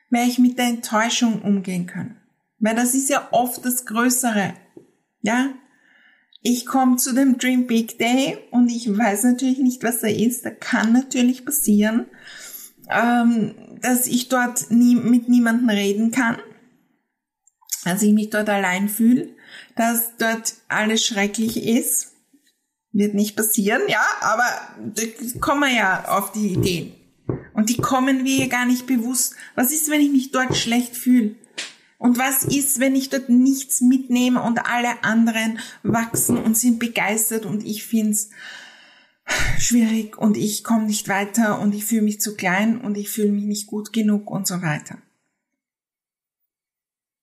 werde 0.10 0.30
ich 0.30 0.40
mit 0.40 0.58
der 0.58 0.68
Enttäuschung 0.68 1.42
umgehen 1.42 1.86
können. 1.86 2.18
Weil 2.60 2.76
das 2.76 2.94
ist 2.94 3.10
ja 3.10 3.28
oft 3.32 3.64
das 3.66 3.86
Größere. 3.86 4.54
Ja? 5.22 5.54
Ich 6.42 6.66
komme 6.66 6.98
zu 6.98 7.14
dem 7.14 7.38
Dream 7.38 7.68
Big 7.68 7.98
Day 8.00 8.38
und 8.52 8.70
ich 8.70 8.98
weiß 8.98 9.24
natürlich 9.24 9.60
nicht, 9.60 9.84
was 9.84 10.02
da 10.02 10.08
ist. 10.08 10.46
Da 10.46 10.52
kann 10.52 10.94
natürlich 10.94 11.46
passieren, 11.46 12.06
ähm, 12.89 13.56
dass 13.82 14.08
ich 14.08 14.29
dort 14.29 14.72
nie, 14.72 14.96
mit 14.96 15.29
niemandem 15.29 15.70
reden 15.70 16.12
kann, 16.12 16.38
dass 17.84 18.01
ich 18.01 18.13
mich 18.13 18.29
dort 18.29 18.50
allein 18.50 18.89
fühle, 18.89 19.29
dass 19.75 20.17
dort 20.17 20.56
alles 20.67 21.06
schrecklich 21.06 21.65
ist. 21.65 22.13
Wird 22.91 23.13
nicht 23.13 23.36
passieren, 23.36 23.82
ja, 23.88 24.03
aber 24.22 24.46
da 24.96 25.03
kommen 25.39 25.70
wir 25.70 25.75
ja 25.75 26.06
auf 26.08 26.32
die 26.32 26.53
Ideen. 26.53 26.94
Und 27.53 27.70
die 27.70 27.77
kommen 27.77 28.24
wir 28.24 28.48
gar 28.48 28.65
nicht 28.65 28.88
bewusst. 28.88 29.36
Was 29.56 29.72
ist, 29.72 29.89
wenn 29.89 30.01
ich 30.01 30.12
mich 30.12 30.32
dort 30.32 30.56
schlecht 30.56 30.96
fühle? 30.96 31.36
Und 31.98 32.17
was 32.17 32.44
ist, 32.44 32.79
wenn 32.79 32.96
ich 32.96 33.10
dort 33.10 33.29
nichts 33.29 33.82
mitnehme 33.82 34.41
und 34.41 34.60
alle 34.60 35.03
anderen 35.03 35.60
wachsen 35.84 36.38
und 36.38 36.58
sind 36.58 36.79
begeistert 36.79 37.46
und 37.46 37.65
ich 37.65 37.84
find's 37.84 38.29
schwierig 39.60 40.18
und 40.18 40.38
ich 40.38 40.64
komme 40.64 40.86
nicht 40.86 41.08
weiter 41.10 41.60
und 41.60 41.74
ich 41.74 41.86
fühle 41.86 42.04
mich 42.04 42.22
zu 42.22 42.36
klein 42.36 42.80
und 42.80 42.98
ich 42.98 43.10
fühle 43.10 43.32
mich 43.32 43.44
nicht 43.44 43.68
gut 43.68 43.92
genug 43.94 44.30
und 44.30 44.48
so 44.48 44.62
weiter. 44.62 45.02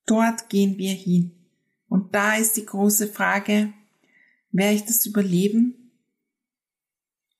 Dort 0.06 0.48
gehen 0.48 0.76
wir 0.76 0.92
hin. 0.92 1.32
Und 1.88 2.14
da 2.14 2.36
ist 2.36 2.56
die 2.56 2.66
große 2.66 3.08
Frage, 3.08 3.72
werde 4.50 4.74
ich 4.74 4.84
das 4.84 5.06
überleben? 5.06 5.92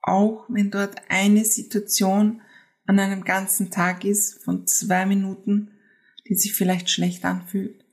Auch 0.00 0.47
wenn 0.49 0.71
dort 0.71 0.97
eine 1.09 1.44
Situation 1.44 2.40
an 2.87 2.99
einem 2.99 3.25
ganzen 3.25 3.71
Tag 3.71 4.04
ist 4.04 4.44
von 4.44 4.66
zwei 4.66 5.06
Minuten, 5.06 5.71
die 6.28 6.35
sich 6.35 6.54
vielleicht 6.54 6.90
schlecht 6.90 7.25
anfühlt. 7.25 7.85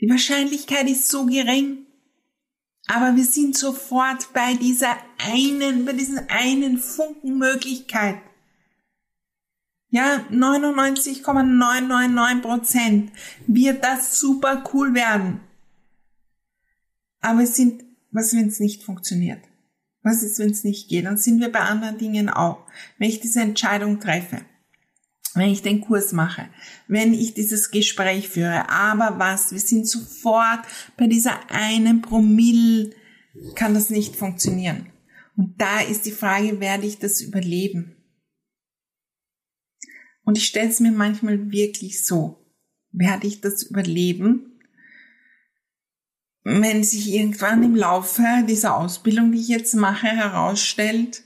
Die 0.00 0.08
Wahrscheinlichkeit 0.08 0.88
ist 0.88 1.08
so 1.08 1.26
gering, 1.26 1.86
aber 2.90 3.14
wir 3.14 3.24
sind 3.24 3.56
sofort 3.56 4.32
bei 4.32 4.54
dieser 4.54 4.96
einen, 5.18 5.84
bei 5.84 5.92
diesen 5.92 6.28
einen 6.28 6.76
Funken 6.76 7.38
Möglichkeit. 7.38 8.16
Ja, 9.90 10.26
99,999 10.28 12.42
Prozent 12.42 13.12
wird 13.46 13.84
das 13.84 14.18
super 14.18 14.64
cool 14.72 14.94
werden. 14.94 15.38
Aber 17.20 17.42
es 17.42 17.54
sind, 17.54 17.84
was 18.10 18.34
wenn 18.34 18.48
es 18.48 18.58
nicht 18.58 18.82
funktioniert? 18.82 19.44
Was 20.02 20.24
ist, 20.24 20.40
wenn 20.40 20.50
es 20.50 20.64
nicht 20.64 20.88
geht? 20.88 21.06
Dann 21.06 21.16
sind 21.16 21.40
wir 21.40 21.52
bei 21.52 21.60
anderen 21.60 21.98
Dingen 21.98 22.28
auch. 22.28 22.66
Wenn 22.98 23.08
ich 23.08 23.20
diese 23.20 23.40
Entscheidung 23.40 24.00
treffe, 24.00 24.40
wenn 25.34 25.50
ich 25.50 25.62
den 25.62 25.80
Kurs 25.80 26.12
mache, 26.12 26.48
wenn 26.88 27.14
ich 27.14 27.34
dieses 27.34 27.70
Gespräch 27.70 28.28
führe. 28.28 28.68
Aber 28.68 29.18
was, 29.18 29.52
wir 29.52 29.60
sind 29.60 29.88
sofort 29.88 30.60
bei 30.96 31.06
dieser 31.06 31.50
einen 31.50 32.02
Promille, 32.02 32.90
kann 33.54 33.74
das 33.74 33.90
nicht 33.90 34.16
funktionieren. 34.16 34.86
Und 35.36 35.60
da 35.60 35.80
ist 35.80 36.06
die 36.06 36.12
Frage, 36.12 36.60
werde 36.60 36.86
ich 36.86 36.98
das 36.98 37.20
überleben? 37.20 37.96
Und 40.24 40.36
ich 40.36 40.46
stelle 40.46 40.68
es 40.68 40.80
mir 40.80 40.92
manchmal 40.92 41.50
wirklich 41.50 42.04
so, 42.04 42.44
werde 42.92 43.26
ich 43.26 43.40
das 43.40 43.62
überleben? 43.62 44.60
Wenn 46.42 46.84
sich 46.84 47.12
irgendwann 47.12 47.62
im 47.62 47.76
Laufe 47.76 48.24
dieser 48.48 48.76
Ausbildung, 48.76 49.32
die 49.32 49.40
ich 49.40 49.48
jetzt 49.48 49.74
mache, 49.74 50.08
herausstellt, 50.08 51.22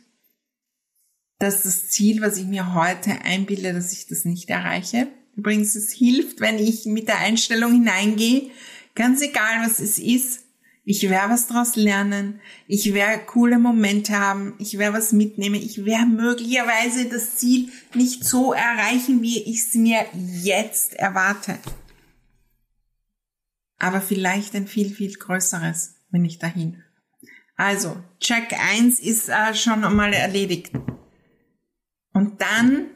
dass 1.38 1.62
das 1.62 1.88
Ziel, 1.88 2.21
was 2.21 2.37
ich 2.37 2.47
mir 2.47 2.75
heute 2.75 3.11
einbilde, 3.23 3.73
dass 3.73 3.93
ich 3.93 4.07
das 4.07 4.25
nicht 4.25 4.50
erreiche. 4.50 5.09
Übrigens, 5.37 5.75
es 5.75 5.93
hilft, 5.93 6.41
wenn 6.41 6.59
ich 6.59 6.87
mit 6.87 7.09
der 7.09 7.19
Einstellung 7.19 7.73
hineingehe, 7.73 8.50
ganz 8.95 9.21
egal 9.21 9.64
was 9.64 9.81
es 9.81 9.99
ist, 9.99 10.45
ich 10.87 11.09
werde 11.09 11.33
was 11.33 11.47
daraus 11.47 11.76
lernen, 11.76 12.41
ich 12.67 12.93
werde 12.93 13.25
coole 13.25 13.59
Momente 13.59 14.19
haben, 14.19 14.55
ich 14.59 14.79
werde 14.79 14.99
was 14.99 15.12
mitnehmen, 15.12 15.55
ich 15.55 15.85
werde 15.87 16.07
möglicherweise 16.07 17.09
das 17.09 17.37
Ziel 17.37 17.71
nicht 17.95 18.25
so 18.25 18.53
erreichen, 18.53 19.23
wie 19.23 19.43
ich 19.43 19.61
es 19.61 19.75
mir 19.75 20.05
jetzt 20.12 20.95
erwarte. 20.95 21.59
Aber 23.79 24.00
vielleicht 24.03 24.55
ein 24.55 24.67
viel, 24.67 24.95
viel 24.95 25.14
größeres, 25.14 25.97
wenn 26.11 26.25
ich 26.25 26.38
dahin. 26.38 26.83
Also, 27.57 27.97
Check 28.21 28.53
1 28.53 29.00
ist 29.00 29.29
äh, 29.29 29.55
schon 29.55 29.85
einmal 29.85 30.12
erledigt. 30.12 30.71
Und 32.14 32.40
dann 32.40 32.87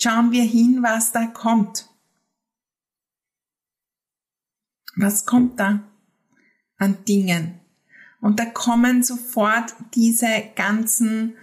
schauen 0.00 0.32
wir 0.32 0.42
hin, 0.42 0.82
was 0.82 1.12
da 1.12 1.26
kommt. 1.26 1.88
Was 4.96 5.26
kommt 5.26 5.60
da 5.60 5.84
an 6.78 7.04
Dingen? 7.04 7.60
Und 8.20 8.40
da 8.40 8.46
kommen 8.46 9.02
sofort 9.02 9.74
diese 9.94 10.44
ganzen, 10.56 11.36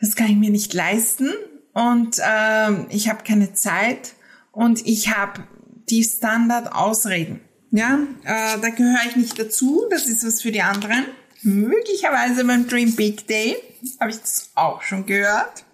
das 0.00 0.14
kann 0.14 0.28
ich 0.28 0.36
mir 0.36 0.50
nicht 0.50 0.74
leisten 0.74 1.30
und 1.72 2.18
äh, 2.18 2.84
ich 2.94 3.08
habe 3.08 3.24
keine 3.24 3.54
Zeit 3.54 4.14
und 4.52 4.86
ich 4.86 5.16
habe 5.16 5.44
die 5.88 6.04
Standardausreden. 6.04 7.40
Ja, 7.70 8.00
äh, 8.24 8.60
da 8.60 8.68
gehöre 8.68 9.06
ich 9.08 9.16
nicht 9.16 9.38
dazu. 9.38 9.86
Das 9.90 10.08
ist 10.08 10.26
was 10.26 10.42
für 10.42 10.52
die 10.52 10.60
anderen. 10.60 11.06
Möglicherweise 11.42 12.44
beim 12.44 12.66
Dream 12.66 12.94
Big 12.96 13.26
Day 13.26 13.56
habe 13.98 14.10
ich 14.10 14.18
das 14.18 14.50
auch 14.56 14.82
schon 14.82 15.06
gehört. 15.06 15.64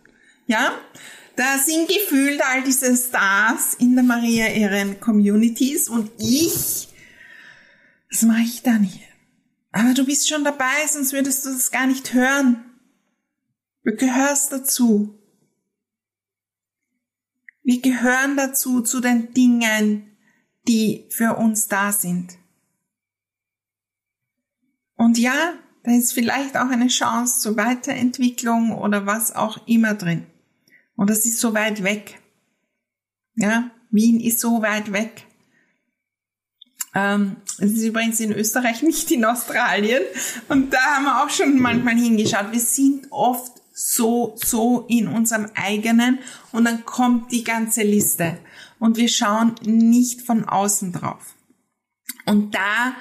Ja, 0.46 0.72
da 1.36 1.58
sind 1.58 1.88
gefühlt 1.88 2.40
all 2.42 2.62
diese 2.62 2.96
Stars 2.96 3.74
in 3.74 3.94
der 3.94 4.04
Maria 4.04 4.48
ihren 4.48 5.00
Communities 5.00 5.88
und 5.88 6.10
ich, 6.18 6.88
das 8.10 8.22
mache 8.22 8.42
ich 8.42 8.62
da 8.62 8.78
nicht. 8.78 9.00
Aber 9.72 9.92
du 9.92 10.06
bist 10.06 10.28
schon 10.28 10.44
dabei, 10.44 10.86
sonst 10.88 11.12
würdest 11.12 11.44
du 11.44 11.50
das 11.50 11.70
gar 11.70 11.86
nicht 11.86 12.14
hören. 12.14 12.64
Du 13.84 13.94
gehörst 13.94 14.50
dazu. 14.52 15.18
Wir 17.62 17.82
gehören 17.82 18.36
dazu, 18.36 18.80
zu 18.80 19.00
den 19.00 19.34
Dingen, 19.34 20.16
die 20.66 21.06
für 21.10 21.36
uns 21.36 21.68
da 21.68 21.92
sind. 21.92 22.38
Und 24.94 25.18
ja, 25.18 25.54
da 25.82 25.92
ist 25.92 26.14
vielleicht 26.14 26.56
auch 26.56 26.70
eine 26.70 26.88
Chance 26.88 27.40
zur 27.40 27.56
Weiterentwicklung 27.56 28.72
oder 28.72 29.04
was 29.04 29.34
auch 29.36 29.66
immer 29.66 29.94
drin. 29.94 30.26
Und 30.96 31.10
das 31.10 31.24
ist 31.24 31.38
so 31.38 31.54
weit 31.54 31.82
weg. 31.82 32.20
Ja, 33.36 33.70
Wien 33.90 34.20
ist 34.20 34.40
so 34.40 34.62
weit 34.62 34.92
weg. 34.92 35.26
Ähm, 36.94 37.36
es 37.58 37.72
ist 37.72 37.84
übrigens 37.84 38.20
in 38.20 38.32
Österreich, 38.32 38.82
nicht 38.82 39.10
in 39.10 39.24
Australien. 39.24 40.02
Und 40.48 40.72
da 40.72 40.80
haben 40.80 41.04
wir 41.04 41.22
auch 41.22 41.30
schon 41.30 41.58
manchmal 41.60 41.96
hingeschaut. 41.96 42.52
Wir 42.52 42.60
sind 42.60 43.08
oft 43.10 43.52
so, 43.74 44.34
so 44.42 44.86
in 44.88 45.06
unserem 45.06 45.50
eigenen 45.54 46.18
und 46.50 46.64
dann 46.64 46.86
kommt 46.86 47.30
die 47.30 47.44
ganze 47.44 47.82
Liste. 47.82 48.38
Und 48.78 48.96
wir 48.96 49.08
schauen 49.08 49.54
nicht 49.62 50.22
von 50.22 50.44
außen 50.44 50.92
drauf. 50.92 51.34
Und 52.24 52.54
da 52.54 52.94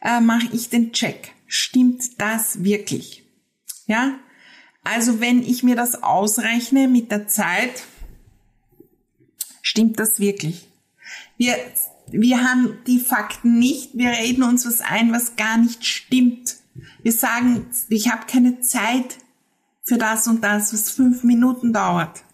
äh, 0.00 0.20
mache 0.20 0.48
ich 0.52 0.70
den 0.70 0.92
Check. 0.92 1.32
Stimmt 1.46 2.18
das 2.20 2.64
wirklich? 2.64 3.24
Ja, 3.86 4.18
also 4.84 5.20
wenn 5.20 5.42
ich 5.42 5.62
mir 5.62 5.76
das 5.76 6.02
ausrechne 6.02 6.88
mit 6.88 7.10
der 7.10 7.28
Zeit, 7.28 7.84
stimmt 9.62 9.98
das 9.98 10.18
wirklich. 10.18 10.68
Wir, 11.36 11.56
wir 12.08 12.42
haben 12.42 12.78
die 12.86 12.98
Fakten 12.98 13.58
nicht, 13.58 13.96
wir 13.96 14.10
reden 14.10 14.42
uns 14.42 14.66
was 14.66 14.80
ein, 14.80 15.12
was 15.12 15.36
gar 15.36 15.56
nicht 15.58 15.86
stimmt. 15.86 16.56
Wir 17.02 17.12
sagen, 17.12 17.66
ich 17.88 18.10
habe 18.10 18.26
keine 18.26 18.60
Zeit 18.60 19.18
für 19.82 19.98
das 19.98 20.26
und 20.26 20.42
das, 20.42 20.72
was 20.72 20.90
fünf 20.90 21.22
Minuten 21.22 21.72
dauert. 21.72 22.24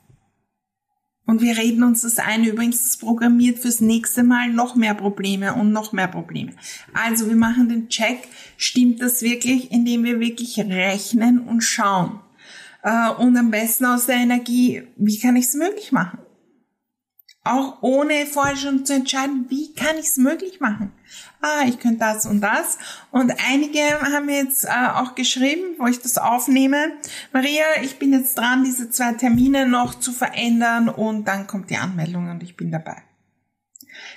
Und 1.26 1.42
wir 1.42 1.58
reden 1.58 1.82
uns 1.82 2.00
das 2.00 2.18
ein. 2.18 2.44
Übrigens, 2.44 2.82
das 2.82 2.96
programmiert 2.96 3.58
fürs 3.58 3.82
nächste 3.82 4.22
Mal 4.22 4.50
noch 4.50 4.76
mehr 4.76 4.94
Probleme 4.94 5.52
und 5.52 5.72
noch 5.72 5.92
mehr 5.92 6.08
Probleme. 6.08 6.52
Also 6.94 7.28
wir 7.28 7.36
machen 7.36 7.68
den 7.68 7.90
Check. 7.90 8.26
Stimmt 8.56 9.02
das 9.02 9.20
wirklich, 9.20 9.70
indem 9.70 10.04
wir 10.04 10.20
wirklich 10.20 10.58
rechnen 10.58 11.40
und 11.40 11.60
schauen? 11.60 12.20
Äh, 12.82 13.10
und 13.10 13.36
am 13.36 13.50
besten 13.50 13.86
aus 13.86 14.06
der 14.06 14.16
Energie, 14.16 14.82
wie 14.96 15.18
kann 15.18 15.36
ich 15.36 15.46
es 15.46 15.54
möglich 15.54 15.92
machen? 15.92 16.18
Auch 17.44 17.82
ohne 17.82 18.26
vorher 18.26 18.56
schon 18.56 18.84
zu 18.84 18.92
entscheiden, 18.94 19.46
wie 19.48 19.72
kann 19.72 19.96
ich 19.96 20.06
es 20.06 20.16
möglich 20.16 20.60
machen? 20.60 20.92
Ah, 21.40 21.64
ich 21.66 21.78
könnte 21.78 22.00
das 22.00 22.26
und 22.26 22.40
das. 22.40 22.78
Und 23.10 23.32
einige 23.48 23.80
haben 23.80 24.28
jetzt 24.28 24.66
äh, 24.66 24.88
auch 24.94 25.14
geschrieben, 25.14 25.76
wo 25.78 25.86
ich 25.86 26.00
das 26.00 26.18
aufnehme. 26.18 26.92
Maria, 27.32 27.64
ich 27.82 27.98
bin 27.98 28.12
jetzt 28.12 28.36
dran, 28.36 28.64
diese 28.64 28.90
zwei 28.90 29.14
Termine 29.14 29.66
noch 29.66 29.94
zu 29.94 30.12
verändern 30.12 30.88
und 30.88 31.26
dann 31.26 31.46
kommt 31.46 31.70
die 31.70 31.76
Anmeldung 31.76 32.30
und 32.30 32.42
ich 32.42 32.56
bin 32.56 32.70
dabei. 32.70 33.02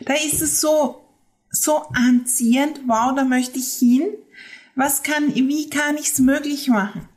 Da 0.01 0.13
ist 0.13 0.41
es 0.41 0.59
so, 0.59 1.05
so 1.51 1.83
anziehend. 1.93 2.81
Wow, 2.87 3.15
da 3.15 3.23
möchte 3.23 3.59
ich 3.59 3.73
hin. 3.73 4.07
Was 4.75 5.03
kann, 5.03 5.33
wie 5.33 5.69
kann 5.69 5.95
ich 5.95 6.07
es 6.07 6.19
möglich 6.19 6.67
machen? 6.67 7.07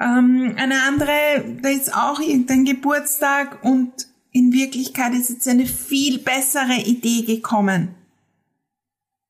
Ähm, 0.00 0.54
eine 0.56 0.82
andere, 0.82 1.58
da 1.60 1.68
ist 1.68 1.94
auch 1.94 2.20
irgendein 2.20 2.64
Geburtstag 2.64 3.64
und 3.64 3.92
in 4.30 4.52
Wirklichkeit 4.52 5.14
ist 5.14 5.30
jetzt 5.30 5.48
eine 5.48 5.66
viel 5.66 6.18
bessere 6.18 6.76
Idee 6.84 7.22
gekommen 7.22 7.94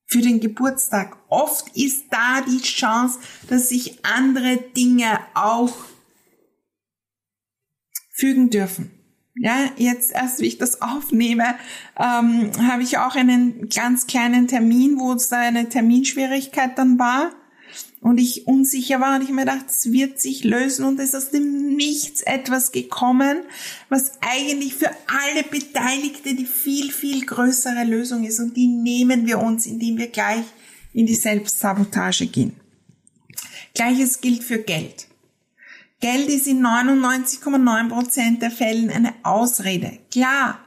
für 0.06 0.20
den 0.20 0.40
Geburtstag. 0.40 1.16
Oft 1.28 1.76
ist 1.76 2.06
da 2.10 2.42
die 2.42 2.60
Chance, 2.60 3.18
dass 3.48 3.68
sich 3.68 4.04
andere 4.04 4.56
Dinge 4.76 5.20
auch 5.34 5.74
fügen 8.10 8.50
dürfen. 8.50 8.90
Ja, 9.40 9.70
jetzt 9.76 10.12
erst, 10.12 10.40
wie 10.40 10.46
ich 10.46 10.58
das 10.58 10.82
aufnehme, 10.82 11.54
ähm, 11.96 12.50
habe 12.66 12.82
ich 12.82 12.98
auch 12.98 13.14
einen 13.14 13.68
ganz 13.68 14.08
kleinen 14.08 14.48
Termin, 14.48 14.98
wo 14.98 15.12
es 15.12 15.28
da 15.28 15.38
eine 15.38 15.68
Terminschwierigkeit 15.68 16.76
dann 16.76 16.98
war 16.98 17.30
und 18.00 18.18
ich 18.18 18.46
unsicher 18.46 19.00
war 19.00 19.16
und 19.16 19.22
ich 19.22 19.30
mir 19.30 19.44
dachte, 19.44 19.66
es 19.68 19.90
wird 19.90 20.20
sich 20.20 20.44
lösen 20.44 20.84
und 20.84 20.98
es 21.00 21.10
ist 21.10 21.14
aus 21.14 21.30
dem 21.30 21.74
Nichts 21.74 22.22
etwas 22.22 22.72
gekommen, 22.72 23.42
was 23.88 24.12
eigentlich 24.20 24.74
für 24.74 24.90
alle 25.06 25.44
Beteiligte 25.44 26.34
die 26.34 26.46
viel, 26.46 26.90
viel 26.90 27.24
größere 27.24 27.84
Lösung 27.84 28.24
ist 28.24 28.40
und 28.40 28.56
die 28.56 28.68
nehmen 28.68 29.26
wir 29.26 29.38
uns, 29.38 29.66
indem 29.66 29.98
wir 29.98 30.08
gleich 30.08 30.44
in 30.92 31.06
die 31.06 31.14
Selbstsabotage 31.14 32.26
gehen. 32.26 32.58
Gleiches 33.74 34.20
gilt 34.20 34.42
für 34.42 34.58
Geld. 34.58 35.06
Geld 36.00 36.28
ist 36.28 36.46
in 36.46 36.64
99,9 36.64 37.88
Prozent 37.88 38.42
der 38.42 38.50
Fällen 38.50 38.90
eine 38.90 39.14
Ausrede. 39.24 39.98
Klar, 40.12 40.60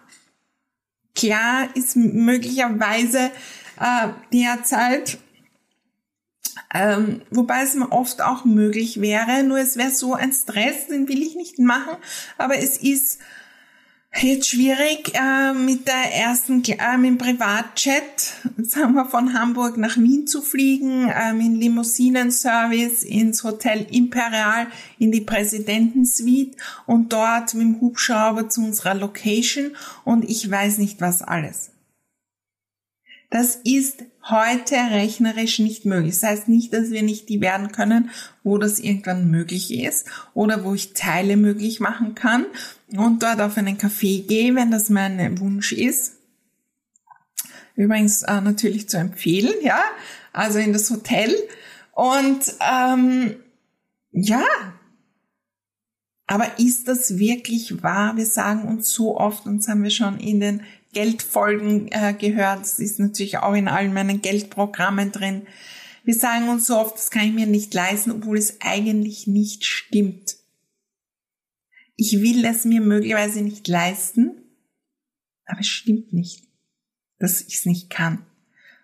klar 1.15 1.69
ist 1.75 1.95
möglicherweise 1.95 3.31
äh, 3.79 4.09
derzeit 4.33 5.17
ähm, 6.73 7.21
wobei 7.29 7.63
es 7.63 7.75
mir 7.75 7.91
oft 7.91 8.21
auch 8.21 8.45
möglich 8.45 9.01
wäre, 9.01 9.43
nur 9.43 9.59
es 9.59 9.77
wäre 9.77 9.91
so 9.91 10.13
ein 10.13 10.31
Stress, 10.31 10.87
den 10.87 11.07
will 11.07 11.21
ich 11.21 11.35
nicht 11.35 11.59
machen, 11.59 11.97
aber 12.37 12.57
es 12.57 12.77
ist 12.77 13.19
jetzt 14.19 14.49
schwierig 14.49 15.13
äh, 15.13 15.53
mit 15.53 15.87
der 15.87 16.13
ersten, 16.13 16.63
äh, 16.65 16.97
mit 16.97 17.11
dem 17.11 17.17
Privatjet, 17.17 18.33
sagen 18.57 18.93
wir 18.93 19.05
von 19.05 19.33
Hamburg 19.33 19.77
nach 19.77 19.97
Wien 19.97 20.27
zu 20.27 20.41
fliegen, 20.41 21.09
äh, 21.09 21.33
mit 21.33 21.59
Limousinenservice 21.59 23.03
ins 23.03 23.43
Hotel 23.43 23.87
Imperial 23.89 24.67
in 24.99 25.11
die 25.11 25.21
Präsidentensuite 25.21 26.57
und 26.85 27.13
dort 27.13 27.53
mit 27.53 27.63
dem 27.63 27.81
Hubschrauber 27.81 28.49
zu 28.49 28.61
unserer 28.61 28.95
Location 28.95 29.71
und 30.03 30.29
ich 30.29 30.49
weiß 30.49 30.77
nicht 30.77 30.99
was 30.99 31.21
alles. 31.21 31.71
Das 33.29 33.55
ist 33.55 34.03
heute 34.29 34.75
rechnerisch 34.75 35.59
nicht 35.59 35.85
möglich. 35.85 36.19
Das 36.19 36.29
heißt 36.29 36.47
nicht, 36.47 36.73
dass 36.73 36.91
wir 36.91 37.03
nicht 37.03 37.29
die 37.29 37.41
werden 37.41 37.71
können, 37.71 38.11
wo 38.43 38.57
das 38.57 38.79
irgendwann 38.79 39.29
möglich 39.31 39.73
ist 39.73 40.07
oder 40.33 40.63
wo 40.63 40.73
ich 40.73 40.93
Teile 40.93 41.37
möglich 41.37 41.79
machen 41.79 42.15
kann 42.15 42.45
und 42.95 43.23
dort 43.23 43.41
auf 43.41 43.57
einen 43.57 43.77
Café 43.77 44.25
gehe, 44.25 44.55
wenn 44.55 44.71
das 44.71 44.89
mein 44.89 45.39
Wunsch 45.39 45.71
ist. 45.71 46.17
Übrigens 47.75 48.21
äh, 48.23 48.41
natürlich 48.41 48.89
zu 48.89 48.97
empfehlen, 48.97 49.55
ja, 49.63 49.81
also 50.33 50.59
in 50.59 50.73
das 50.73 50.89
Hotel. 50.91 51.33
Und 51.93 52.53
ähm, 52.59 53.35
ja, 54.11 54.43
aber 56.27 56.59
ist 56.59 56.87
das 56.87 57.17
wirklich 57.17 57.83
wahr? 57.83 58.15
Wir 58.15 58.25
sagen 58.25 58.63
uns 58.63 58.91
so 58.91 59.17
oft, 59.17 59.45
uns 59.45 59.67
haben 59.67 59.83
wir 59.83 59.89
schon 59.89 60.17
in 60.17 60.39
den 60.39 60.61
Geldfolgen 60.93 61.89
äh, 61.91 62.13
gehört. 62.13 62.61
Das 62.61 62.79
ist 62.79 62.99
natürlich 62.99 63.37
auch 63.37 63.53
in 63.53 63.67
allen 63.67 63.93
meinen 63.93 64.21
Geldprogrammen 64.21 65.11
drin. 65.11 65.47
Wir 66.03 66.15
sagen 66.15 66.49
uns 66.49 66.67
so 66.67 66.77
oft, 66.77 66.95
das 66.95 67.11
kann 67.11 67.27
ich 67.27 67.33
mir 67.33 67.45
nicht 67.45 67.73
leisten, 67.73 68.11
obwohl 68.11 68.37
es 68.37 68.59
eigentlich 68.61 69.27
nicht 69.27 69.65
stimmt. 69.65 70.37
Ich 71.95 72.21
will 72.21 72.43
es 72.45 72.65
mir 72.65 72.81
möglicherweise 72.81 73.41
nicht 73.41 73.67
leisten, 73.67 74.31
aber 75.45 75.59
es 75.59 75.67
stimmt 75.67 76.13
nicht, 76.13 76.47
dass 77.19 77.41
ich 77.41 77.55
es 77.55 77.65
nicht 77.65 77.89
kann. 77.89 78.25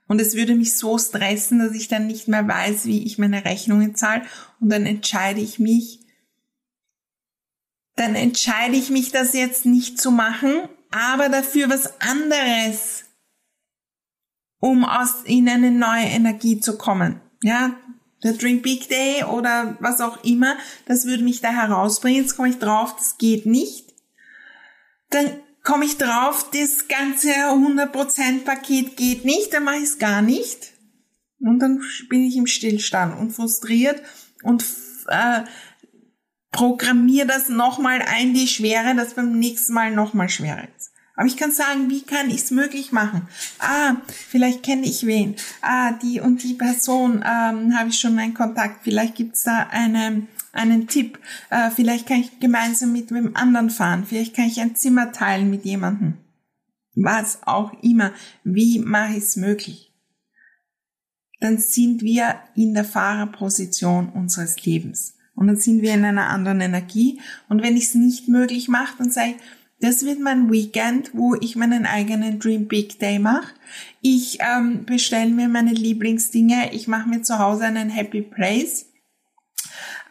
Und 0.08 0.22
es 0.22 0.36
würde 0.36 0.56
mich 0.56 0.78
so 0.78 0.98
stressen, 0.98 1.60
dass 1.60 1.74
ich 1.74 1.88
dann 1.88 2.08
nicht 2.08 2.28
mehr 2.28 2.48
weiß, 2.48 2.86
wie 2.86 3.04
ich 3.04 3.17
meine 3.17 3.43
Rechnungen 3.43 3.96
zahle. 3.96 4.22
Und 4.62 4.70
dann 4.70 4.86
entscheide 4.86 5.41
ich 5.41 5.60
mich, 5.60 6.00
dann 7.96 8.15
entscheide 8.15 8.76
ich 8.78 8.89
mich, 8.89 9.12
das 9.12 9.34
jetzt 9.34 9.65
nicht 9.65 10.00
zu 10.00 10.12
machen 10.12 10.70
aber 10.98 11.30
dafür 11.30 11.70
was 11.70 12.00
anderes, 12.02 13.06
um 14.60 14.84
aus 14.84 15.24
in 15.26 15.48
eine 15.48 15.72
neue 15.72 16.06
Energie 16.06 16.60
zu 16.60 16.78
kommen. 16.78 17.22
Ja, 17.44 17.76
der 18.24 18.34
Dream 18.34 18.62
Big 18.62 18.90
Day 18.90 19.24
oder 19.24 19.78
was 19.80 20.02
auch 20.02 20.24
immer, 20.24 20.58
das 20.86 21.06
würde 21.06 21.24
mich 21.24 21.42
da 21.42 21.50
herausbringen. 21.50 22.24
Jetzt 22.24 22.36
komme 22.36 22.50
ich 22.50 22.58
drauf, 22.58 22.96
das 22.96 23.18
geht 23.18 23.46
nicht. 23.46 23.94
Dann 25.10 25.40
komme 25.64 25.86
ich 25.86 25.98
drauf, 25.98 26.50
das 26.52 26.88
ganze 26.88 27.30
100% 27.30 28.44
Paket 28.44 28.98
geht 28.98 29.26
nicht, 29.26 29.54
dann 29.54 29.66
mache 29.66 29.78
ich 29.78 29.84
es 29.84 30.00
gar 30.00 30.22
nicht. 30.22 30.74
Und 31.40 31.60
dann 31.60 31.82
bin 32.10 32.24
ich 32.24 32.36
im 32.36 32.48
Stillstand 32.48 33.20
und 33.20 33.32
frustriert 33.32 34.02
und 34.44 34.66
äh, 35.08 35.42
programmiere 36.58 37.28
das 37.28 37.50
nochmal 37.50 38.02
ein, 38.02 38.34
die 38.34 38.48
Schwere, 38.48 38.96
dass 38.96 39.13
beim 39.13 39.38
nächsten 39.38 39.74
Mal 39.74 39.91
nochmal 39.91 40.28
schwerer 40.28 40.67
ist. 40.76 40.91
Aber 41.15 41.28
ich 41.28 41.38
kann 41.38 41.52
sagen, 41.52 41.91
wie 41.91 42.02
kann 42.02 42.32
ich 42.32 42.38
es 42.38 42.52
möglich 42.52 42.91
machen? 42.91 43.28
Ah, 43.60 43.98
vielleicht 44.08 44.63
kenne 44.63 44.88
ich 44.88 45.06
wen. 45.06 45.36
Ah, 45.62 45.91
die 45.91 46.20
und 46.20 46.41
die 46.41 46.56
Person 46.56 47.17
ähm, 47.17 47.78
habe 47.78 47.89
ich 47.89 48.00
schon 48.00 48.17
einen 48.17 48.34
Kontakt. 48.34 48.84
Vielleicht 48.84 49.13
gibt's 49.13 49.43
da 49.43 49.67
eine, 49.70 50.26
einen 50.52 50.88
Tipp. 50.88 51.20
Äh, 51.52 51.70
vielleicht 51.70 52.08
kann 52.08 52.22
ich 52.22 52.39
gemeinsam 52.39 52.91
mit 52.91 53.12
wem 53.12 53.36
anderen 53.36 53.70
fahren. 53.70 54.06
Vielleicht 54.08 54.36
kann 54.36 54.46
ich 54.46 54.60
ein 54.60 54.76
Zimmer 54.76 55.12
teilen 55.12 55.52
mit 55.52 55.63
jemandem. 55.63 56.17
Was 56.96 57.43
auch 57.43 57.72
immer. 57.84 58.13
Wie 58.43 58.80
mache 58.80 59.12
ich 59.12 59.24
es 59.24 59.36
möglich? 59.36 59.93
Dann 61.39 61.60
sind 61.60 62.02
wir 62.02 62.39
in 62.56 62.74
der 62.74 62.86
Fahrerposition 62.86 64.10
unseres 64.10 64.65
Lebens. 64.65 65.17
Und 65.38 65.47
dann 65.47 65.56
sind 65.56 65.82
wir 65.82 65.93
in 65.93 66.04
einer 66.04 66.28
anderen 66.28 66.60
Energie. 66.60 67.21
Und 67.47 67.62
wenn 67.62 67.78
ich 67.78 67.86
es 67.86 67.95
nicht 67.95 68.28
möglich 68.28 68.67
mache, 68.67 68.95
dann 68.97 69.12
sage 69.12 69.30
ich, 69.30 69.36
das 69.80 70.04
wird 70.04 70.19
mein 70.19 70.52
Weekend, 70.52 71.12
wo 71.13 71.36
ich 71.36 71.56
meinen 71.56 71.86
eigenen 71.86 72.39
Dream 72.39 72.67
Big 72.67 72.97
Day 72.97 73.19
mache. 73.19 73.54
Ich 74.02 74.39
ähm, 74.41 74.86
bestelle 74.86 75.30
mir 75.30 75.47
meine 75.47 75.73
Lieblingsdinge. 75.73 76.73
Ich 76.73 76.88
mache 76.88 77.08
mir 77.08 77.21
zu 77.21 77.38
Hause 77.38 77.65
einen 77.65 77.91
Happy 77.91 78.23
Place. 78.23 78.88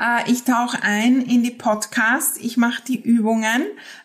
Äh, 0.00 0.30
ich 0.30 0.44
tauche 0.44 0.82
ein 0.82 1.22
in 1.22 1.42
die 1.42 1.50
Podcast, 1.50 2.38
ich 2.40 2.56
mache 2.56 2.82
die 2.87 3.00
Übungen. 3.00 3.62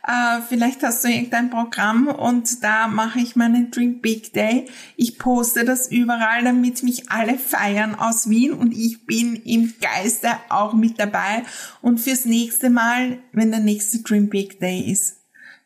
Äh, 0.08 0.42
vielleicht 0.48 0.84
hast 0.84 1.04
du 1.04 1.10
irgendein 1.10 1.50
Programm 1.50 2.08
und 2.08 2.64
da 2.64 2.88
mache 2.88 3.20
ich 3.20 3.36
meinen 3.36 3.72
Dream 3.72 4.02
Big 4.02 4.34
Day. 4.34 4.68
Ich 4.96 5.18
poste 5.18 5.66
das 5.66 5.92
überall, 5.92 6.44
damit 6.44 6.84
mich 6.84 7.10
alle 7.10 7.38
feiern 7.38 7.96
aus 7.96 8.30
Wien 8.30 8.54
und 8.54 8.74
ich 8.74 9.06
bin 9.06 9.36
im 9.36 9.74
Geiste 9.82 10.30
auch 10.50 10.74
mit 10.74 11.00
dabei. 11.00 11.44
Und 11.82 12.00
fürs 12.00 12.26
nächste 12.26 12.70
Mal, 12.70 13.20
wenn 13.32 13.52
der 13.52 13.60
nächste 13.60 14.00
Dream 14.00 14.30
Big 14.30 14.60
Day 14.60 14.92
ist, 14.92 15.18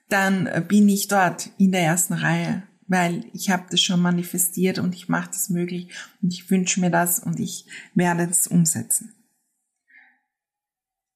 dann 0.10 0.50
bin 0.68 0.88
ich 0.88 1.08
dort 1.08 1.50
in 1.58 1.72
der 1.72 1.82
ersten 1.82 2.14
Reihe 2.14 2.64
weil 2.88 3.26
ich 3.34 3.50
habe 3.50 3.64
das 3.72 3.82
schon 3.82 4.00
manifestiert 4.00 4.78
und 4.78 4.94
ich 4.94 5.10
mache 5.10 5.30
das 5.30 5.50
möglich 5.50 5.88
und 6.22 6.32
ich 6.32 6.52
wünsche 6.52 6.80
mir 6.80 6.92
das 6.92 7.18
und 7.18 7.40
ich 7.40 7.66
werde 7.96 8.28
es 8.30 8.46
umsetzen 8.46 9.16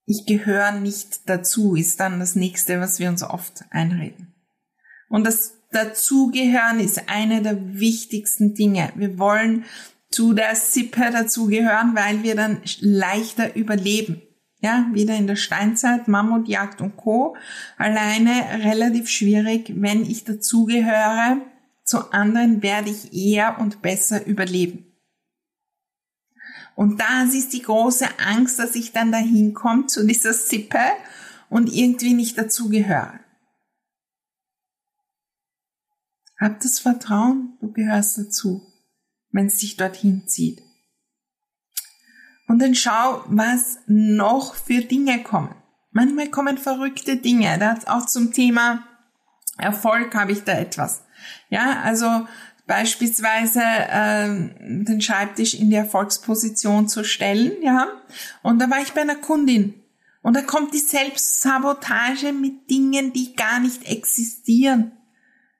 ich 0.09 0.25
gehöre 0.25 0.71
nicht 0.71 1.29
dazu, 1.29 1.75
ist 1.75 1.99
dann 1.99 2.19
das 2.19 2.35
nächste, 2.35 2.81
was 2.81 2.97
wir 2.97 3.09
uns 3.09 3.21
oft 3.21 3.63
einreden. 3.69 4.33
Und 5.07 5.25
das 5.25 5.53
Dazugehören 5.71 6.79
ist 6.79 7.09
eine 7.09 7.43
der 7.43 7.79
wichtigsten 7.79 8.55
Dinge. 8.55 8.91
Wir 8.95 9.19
wollen 9.19 9.65
zu 10.09 10.33
der 10.33 10.55
Sippe 10.55 11.11
dazugehören, 11.11 11.95
weil 11.95 12.23
wir 12.23 12.35
dann 12.35 12.57
leichter 12.79 13.55
überleben. 13.55 14.23
Ja, 14.61 14.89
wieder 14.93 15.15
in 15.15 15.27
der 15.27 15.35
Steinzeit, 15.35 16.07
Mammutjagd 16.07 16.81
und 16.81 16.97
Co. 16.97 17.37
Alleine 17.77 18.63
relativ 18.63 19.09
schwierig. 19.09 19.71
Wenn 19.75 20.01
ich 20.01 20.23
dazugehöre 20.23 21.37
zu 21.83 22.11
anderen, 22.11 22.63
werde 22.63 22.89
ich 22.89 23.13
eher 23.13 23.59
und 23.59 23.83
besser 23.83 24.25
überleben. 24.25 24.88
Und 26.79 27.01
das 27.01 27.33
ist 27.33 27.51
die 27.51 27.61
große 27.61 28.07
Angst, 28.19 28.57
dass 28.57 28.73
ich 28.73 28.93
dann 28.93 29.11
dahin 29.11 29.53
komme 29.53 29.87
zu 29.87 30.07
dieser 30.07 30.31
Sippe 30.31 30.79
und 31.49 31.67
irgendwie 31.67 32.13
nicht 32.13 32.37
dazugehöre. 32.37 33.19
Hab 36.39 36.61
das 36.61 36.79
Vertrauen, 36.79 37.57
du 37.59 37.73
gehörst 37.73 38.17
dazu, 38.17 38.65
wenn 39.31 39.47
es 39.47 39.57
dich 39.57 39.75
dorthin 39.75 40.25
zieht. 40.29 40.61
Und 42.47 42.59
dann 42.59 42.75
schau, 42.75 43.25
was 43.27 43.79
noch 43.87 44.55
für 44.55 44.79
Dinge 44.79 45.21
kommen. 45.21 45.53
Manchmal 45.91 46.29
kommen 46.29 46.57
verrückte 46.57 47.17
Dinge. 47.17 47.59
Da 47.59 47.77
auch 47.87 48.05
zum 48.05 48.31
Thema 48.31 48.87
Erfolg 49.57 50.15
habe 50.15 50.31
ich 50.31 50.45
da 50.45 50.53
etwas. 50.53 51.03
Ja, 51.49 51.81
also 51.81 52.25
beispielsweise 52.69 53.61
äh, 53.61 54.27
den 54.85 55.01
Schreibtisch 55.01 55.55
in 55.55 55.71
die 55.71 55.75
Erfolgsposition 55.75 56.87
zu 56.87 57.03
stellen, 57.03 57.51
ja. 57.63 57.87
Und 58.43 58.59
da 58.59 58.69
war 58.69 58.79
ich 58.79 58.93
bei 58.93 59.01
einer 59.01 59.15
Kundin 59.15 59.73
und 60.21 60.35
da 60.35 60.43
kommt 60.43 60.75
die 60.75 60.79
Selbstsabotage 60.79 62.31
mit 62.31 62.69
Dingen, 62.69 63.11
die 63.11 63.35
gar 63.35 63.59
nicht 63.59 63.89
existieren. 63.89 64.91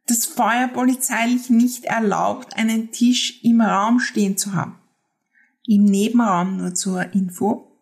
Das 0.06 0.28
feuerpolizeilich 0.28 1.50
nicht 1.50 1.86
erlaubt, 1.86 2.56
einen 2.56 2.92
Tisch 2.92 3.44
im 3.44 3.62
Raum 3.62 4.00
stehen 4.00 4.38
zu 4.38 4.54
haben. 4.54 4.80
Im 5.66 5.86
Nebenraum 5.86 6.58
nur 6.58 6.76
zur 6.76 7.12
Info 7.14 7.76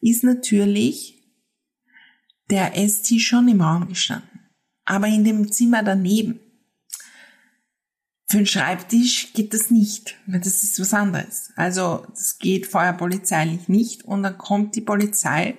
ist 0.00 0.24
natürlich 0.24 1.22
der 2.50 2.76
Esstisch 2.76 3.28
schon 3.28 3.46
im 3.46 3.60
Raum 3.60 3.86
gestanden. 3.86 4.40
Aber 4.84 5.06
in 5.06 5.22
dem 5.22 5.50
Zimmer 5.52 5.84
daneben 5.84 6.40
für 8.26 8.38
einen 8.38 8.46
Schreibtisch 8.46 9.32
geht 9.32 9.52
das 9.52 9.70
nicht, 9.70 10.16
weil 10.26 10.40
das 10.40 10.62
ist 10.62 10.80
was 10.80 10.94
anderes. 10.94 11.52
Also 11.56 12.06
das 12.10 12.38
geht 12.38 12.66
feuerpolizeilich 12.66 13.68
nicht 13.68 14.04
und 14.04 14.22
dann 14.22 14.38
kommt 14.38 14.74
die 14.76 14.80
Polizei 14.80 15.56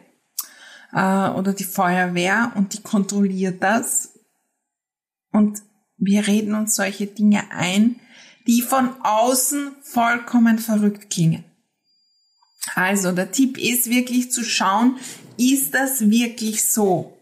äh, 0.91 1.30
oder 1.30 1.54
die 1.54 1.63
Feuerwehr 1.63 2.51
und 2.56 2.73
die 2.73 2.82
kontrolliert 2.82 3.62
das 3.62 4.13
und 5.32 5.62
wir 5.97 6.28
reden 6.28 6.56
uns 6.56 6.75
solche 6.75 7.08
Dinge 7.08 7.51
ein, 7.51 7.99
die 8.47 8.62
von 8.62 8.89
außen 9.01 9.71
vollkommen 9.82 10.60
verrückt 10.60 11.10
klingen. 11.10 11.43
Also 12.73 13.12
der 13.12 13.32
Tipp 13.32 13.58
ist 13.58 13.89
wirklich 13.89 14.32
zu 14.32 14.43
schauen, 14.43 14.97
ist 15.38 15.73
das 15.73 16.10
wirklich 16.10 16.63
so? 16.63 17.14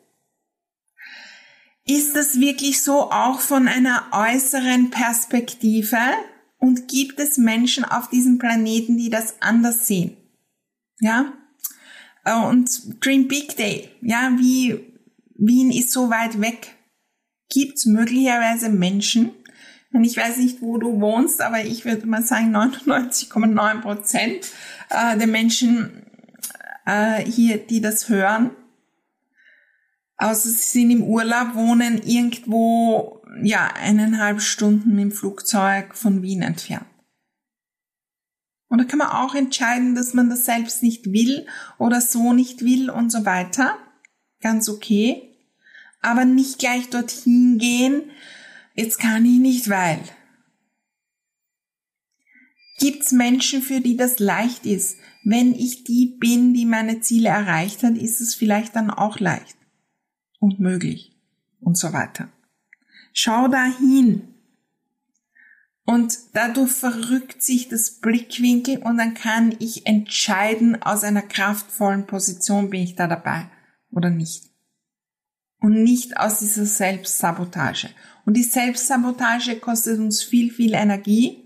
Ist 1.85 2.15
das 2.15 2.39
wirklich 2.39 2.81
so 2.81 3.11
auch 3.11 3.39
von 3.39 3.67
einer 3.67 4.05
äußeren 4.11 4.89
Perspektive? 4.89 5.97
Und 6.57 6.87
gibt 6.87 7.19
es 7.19 7.37
Menschen 7.37 7.83
auf 7.83 8.09
diesem 8.09 8.37
Planeten, 8.37 8.97
die 8.97 9.09
das 9.09 9.41
anders 9.41 9.85
sehen? 9.85 10.15
Ja? 10.99 11.33
Äh, 12.23 12.35
und 12.35 13.03
Dream 13.05 13.27
Big 13.27 13.57
Day, 13.57 13.89
ja, 14.01 14.31
wie 14.37 14.79
Wien 15.35 15.71
ist 15.71 15.91
so 15.91 16.09
weit 16.09 16.39
weg. 16.39 16.75
Gibt 17.49 17.77
es 17.77 17.85
möglicherweise 17.85 18.69
Menschen, 18.69 19.31
und 19.93 20.03
ich 20.03 20.17
weiß 20.17 20.37
nicht, 20.37 20.61
wo 20.61 20.77
du 20.77 20.99
wohnst, 20.99 21.39
aber 21.39 21.63
ich 21.63 21.85
würde 21.85 22.07
mal 22.07 22.23
sagen, 22.23 22.55
99,9 22.55 23.81
Prozent 23.81 24.47
äh, 24.89 25.17
der 25.17 25.27
Menschen 25.27 26.03
äh, 26.85 27.23
hier, 27.23 27.57
die 27.57 27.79
das 27.79 28.09
hören, 28.09 28.49
außer 30.17 30.49
sie 30.49 30.79
sind 30.79 30.91
im 30.91 31.03
Urlaub, 31.03 31.55
wohnen 31.55 32.01
irgendwo, 32.01 33.21
ja, 33.41 33.67
eineinhalb 33.73 34.41
Stunden 34.41 34.97
dem 34.97 35.11
Flugzeug 35.11 35.95
von 35.95 36.21
Wien 36.21 36.41
entfernt. 36.41 36.85
Und 38.69 38.79
da 38.79 38.85
kann 38.85 38.99
man 38.99 39.09
auch 39.09 39.35
entscheiden, 39.35 39.93
dass 39.93 40.13
man 40.13 40.29
das 40.29 40.45
selbst 40.45 40.81
nicht 40.81 41.11
will 41.11 41.45
oder 41.77 42.01
so 42.01 42.33
nicht 42.33 42.63
will 42.63 42.89
und 42.89 43.11
so 43.11 43.23
weiter. 43.25 43.77
Ganz 44.41 44.67
okay. 44.67 45.29
Aber 46.01 46.25
nicht 46.25 46.59
gleich 46.59 46.89
dorthin 46.89 47.59
gehen, 47.59 48.01
jetzt 48.73 48.99
kann 48.99 49.25
ich 49.25 49.39
nicht, 49.39 49.69
weil. 49.69 49.99
Gibt's 52.79 53.11
Menschen, 53.11 53.61
für 53.61 53.79
die 53.79 53.95
das 53.95 54.17
leicht 54.17 54.65
ist? 54.65 54.97
Wenn 55.23 55.53
ich 55.53 55.83
die 55.83 56.17
bin, 56.19 56.53
die 56.53 56.65
meine 56.65 56.99
Ziele 56.99 57.29
erreicht 57.29 57.83
hat, 57.83 57.95
ist 57.95 58.21
es 58.21 58.33
vielleicht 58.33 58.75
dann 58.75 58.89
auch 58.89 59.19
leicht 59.19 59.55
und 60.43 60.59
möglich 60.59 61.15
und 61.61 61.77
so 61.77 61.93
weiter. 61.93 62.27
Schau 63.13 63.47
dahin. 63.47 64.27
Und 65.85 66.17
dadurch 66.33 66.71
verrückt 66.71 67.41
sich 67.41 67.69
das 67.69 68.01
Blickwinkel 68.01 68.79
und 68.79 68.97
dann 68.97 69.13
kann 69.13 69.55
ich 69.59 69.85
entscheiden, 69.85 70.81
aus 70.81 71.05
einer 71.05 71.21
kraftvollen 71.21 72.07
Position 72.07 72.69
bin 72.69 72.81
ich 72.81 72.95
da 72.95 73.07
dabei 73.07 73.49
oder 73.89 74.09
nicht. 74.09 74.49
Und 75.59 75.81
nicht 75.81 76.17
aus 76.17 76.39
dieser 76.39 76.65
Selbstsabotage. 76.65 77.89
Und 78.25 78.35
die 78.35 78.43
Selbstsabotage 78.43 79.59
kostet 79.59 79.99
uns 79.99 80.23
viel, 80.23 80.51
viel 80.51 80.73
Energie, 80.73 81.37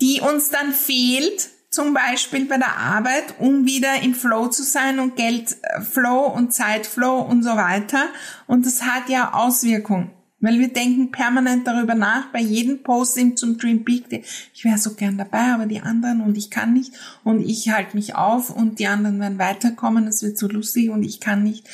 die 0.00 0.22
uns 0.22 0.48
dann 0.48 0.72
fehlt, 0.72 1.50
zum 1.76 1.92
Beispiel 1.92 2.46
bei 2.46 2.56
der 2.56 2.74
Arbeit, 2.74 3.34
um 3.38 3.66
wieder 3.66 4.02
im 4.02 4.14
Flow 4.14 4.48
zu 4.48 4.62
sein 4.62 4.98
und 4.98 5.14
Geldflow 5.14 6.26
und 6.34 6.54
Zeitflow 6.54 7.20
und 7.20 7.42
so 7.42 7.50
weiter. 7.50 8.06
Und 8.46 8.64
das 8.64 8.82
hat 8.82 9.10
ja 9.10 9.34
Auswirkungen. 9.34 10.10
Weil 10.40 10.58
wir 10.58 10.68
denken 10.68 11.10
permanent 11.10 11.66
darüber 11.66 11.94
nach, 11.94 12.32
bei 12.32 12.40
jedem 12.40 12.82
Posting 12.82 13.36
zum 13.36 13.58
Dream 13.58 13.84
Day, 13.84 14.24
ich 14.54 14.64
wäre 14.64 14.78
so 14.78 14.94
gern 14.94 15.18
dabei, 15.18 15.52
aber 15.52 15.66
die 15.66 15.80
anderen 15.80 16.22
und 16.22 16.38
ich 16.38 16.50
kann 16.50 16.72
nicht 16.72 16.92
und 17.24 17.40
ich 17.40 17.68
halte 17.70 17.94
mich 17.94 18.14
auf 18.14 18.48
und 18.48 18.78
die 18.78 18.86
anderen 18.86 19.20
werden 19.20 19.38
weiterkommen, 19.38 20.06
es 20.06 20.22
wird 20.22 20.38
so 20.38 20.48
lustig 20.48 20.88
und 20.88 21.02
ich 21.02 21.20
kann 21.20 21.42
nicht, 21.42 21.68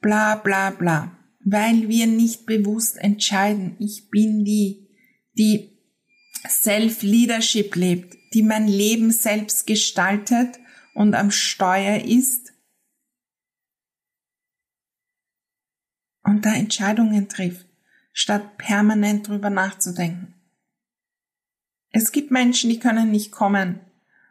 bla 0.00 0.34
bla 0.34 0.70
bla. 0.70 1.12
Weil 1.44 1.88
wir 1.88 2.08
nicht 2.08 2.44
bewusst 2.44 2.98
entscheiden, 2.98 3.76
ich 3.78 4.10
bin 4.10 4.44
die, 4.44 4.88
die 5.38 5.70
Self-Leadership 6.48 7.76
lebt, 7.76 8.16
die 8.34 8.42
mein 8.42 8.68
Leben 8.68 9.10
selbst 9.10 9.66
gestaltet 9.66 10.58
und 10.92 11.14
am 11.14 11.30
Steuer 11.30 12.04
ist 12.04 12.52
und 16.24 16.44
da 16.44 16.54
Entscheidungen 16.54 17.28
trifft. 17.28 17.66
statt 18.16 18.56
permanent 18.58 19.26
drüber 19.26 19.50
nachzudenken. 19.50 20.34
Es 21.90 22.12
gibt 22.12 22.30
Menschen, 22.30 22.70
die 22.70 22.78
können 22.78 23.10
nicht 23.10 23.32
kommen, 23.32 23.80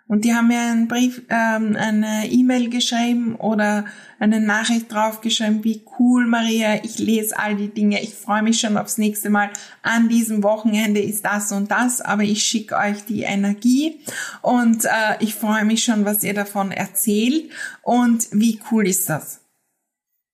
und 0.08 0.26
die 0.26 0.34
haben 0.34 0.50
mir 0.50 0.60
einen 0.60 0.88
Brief, 0.90 1.22
ähm, 1.30 1.78
eine 1.78 2.30
E-Mail 2.30 2.70
geschrieben 2.70 3.36
oder 3.36 3.86
eine 4.20 4.42
Nachricht 4.42 4.92
draufgeschrieben, 4.92 5.64
wie 5.64 5.86
cool, 5.98 6.28
Maria, 6.28 6.84
ich 6.84 7.00
lese 7.00 7.40
all 7.40 7.56
die 7.56 7.70
Dinge, 7.70 8.02
ich 8.04 8.14
freue 8.14 8.44
mich 8.44 8.60
schon 8.60 8.78
aufs 8.78 8.98
nächste 8.98 9.30
Mal. 9.30 9.50
An 9.82 10.10
diesem 10.10 10.44
Wochenende 10.44 11.02
ist 11.02 11.24
das 11.24 11.52
und 11.54 11.72
das, 11.72 12.02
aber 12.02 12.24
ich 12.24 12.44
schicke 12.44 12.76
euch 12.76 13.06
die 13.06 13.24
Energie 13.24 14.02
und 14.42 14.86
äh, 14.86 15.16
ich 15.22 15.36
freue 15.36 15.64
mich 15.64 15.84
schon, 15.84 16.04
was 16.04 16.24
ihr 16.24 16.34
davon 16.34 16.72
erzählt. 16.72 17.50
Und 17.82 18.28
wie 18.32 18.60
cool 18.72 18.88
ist 18.88 19.10
das? 19.10 19.40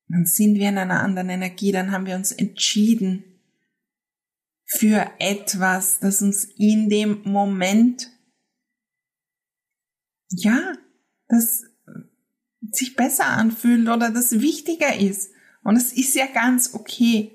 Dann 0.08 0.26
sind 0.26 0.56
wir 0.56 0.70
in 0.70 0.80
einer 0.80 1.02
anderen 1.02 1.30
Energie, 1.30 1.72
dann 1.72 1.92
haben 1.92 2.08
wir 2.08 2.16
uns 2.16 2.32
entschieden 2.32 3.24
für 4.66 5.08
etwas, 5.20 6.00
das 6.00 6.22
uns 6.24 6.46
in 6.58 6.90
dem 6.90 7.22
Moment 7.24 8.10
ja, 10.30 10.74
das 11.28 11.66
sich 12.72 12.96
besser 12.96 13.26
anfühlt 13.26 13.88
oder 13.88 14.10
das 14.12 14.40
wichtiger 14.40 14.96
ist. 14.96 15.32
Und 15.64 15.76
es 15.76 15.94
ist 15.94 16.16
ja 16.16 16.26
ganz 16.28 16.74
okay. 16.74 17.32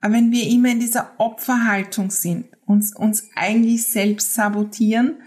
Aber 0.00 0.14
wenn 0.14 0.30
wir 0.30 0.46
immer 0.48 0.70
in 0.70 0.80
dieser 0.80 1.18
Opferhaltung 1.18 2.10
sind, 2.10 2.46
uns, 2.66 2.94
uns 2.94 3.28
eigentlich 3.34 3.84
selbst 3.86 4.34
sabotieren, 4.34 5.22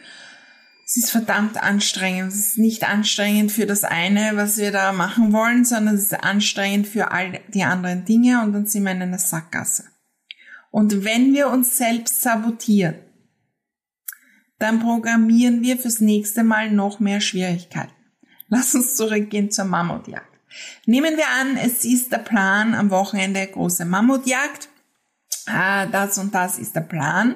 es 0.86 0.98
ist 0.98 1.12
verdammt 1.12 1.62
anstrengend. 1.62 2.34
Es 2.34 2.39
ist 2.39 2.58
nicht 2.58 2.84
anstrengend 2.84 3.54
für 3.54 3.65
das 3.65 3.86
eine, 3.86 4.32
was 4.36 4.58
wir 4.58 4.72
da 4.72 4.91
machen 4.91 5.32
wollen, 5.32 5.63
sondern 5.63 5.96
es 5.96 6.04
ist 6.04 6.24
anstrengend 6.24 6.86
für 6.86 7.12
all 7.12 7.39
die 7.54 7.63
anderen 7.63 8.04
Dinge 8.04 8.44
und 8.44 8.52
dann 8.52 8.65
sind 8.65 8.84
wir 8.84 8.91
in 8.91 9.02
einer 9.02 9.17
Sackgasse. 9.17 9.86
Und 10.70 11.06
wenn 11.06 11.34
wir 11.34 11.50
uns 11.50 11.78
selbst 11.78 12.22
sabotieren, 12.22 12.96
dann 14.62 14.80
programmieren 14.80 15.62
wir 15.62 15.78
fürs 15.78 16.02
nächste 16.02 16.43
Mal 16.43 16.71
noch 16.71 17.00
mehr 17.00 17.19
Schwierigkeiten. 17.19 17.93
Lass 18.47 18.76
uns 18.76 18.95
zurückgehen 18.95 19.50
zur 19.50 19.65
Mammutjagd. 19.65 20.28
Nehmen 20.86 21.17
wir 21.17 21.28
an, 21.39 21.58
es 21.58 21.84
ist 21.84 22.12
der 22.12 22.19
Plan 22.19 22.76
am 22.76 22.91
Wochenende 22.91 23.45
große 23.47 23.86
Mammutjagd. 23.86 24.69
Ah, 25.47 25.88
das 25.88 26.17
und 26.19 26.36
das 26.36 26.60
ist 26.60 26.76
der 26.76 26.82
Plan. 26.82 27.36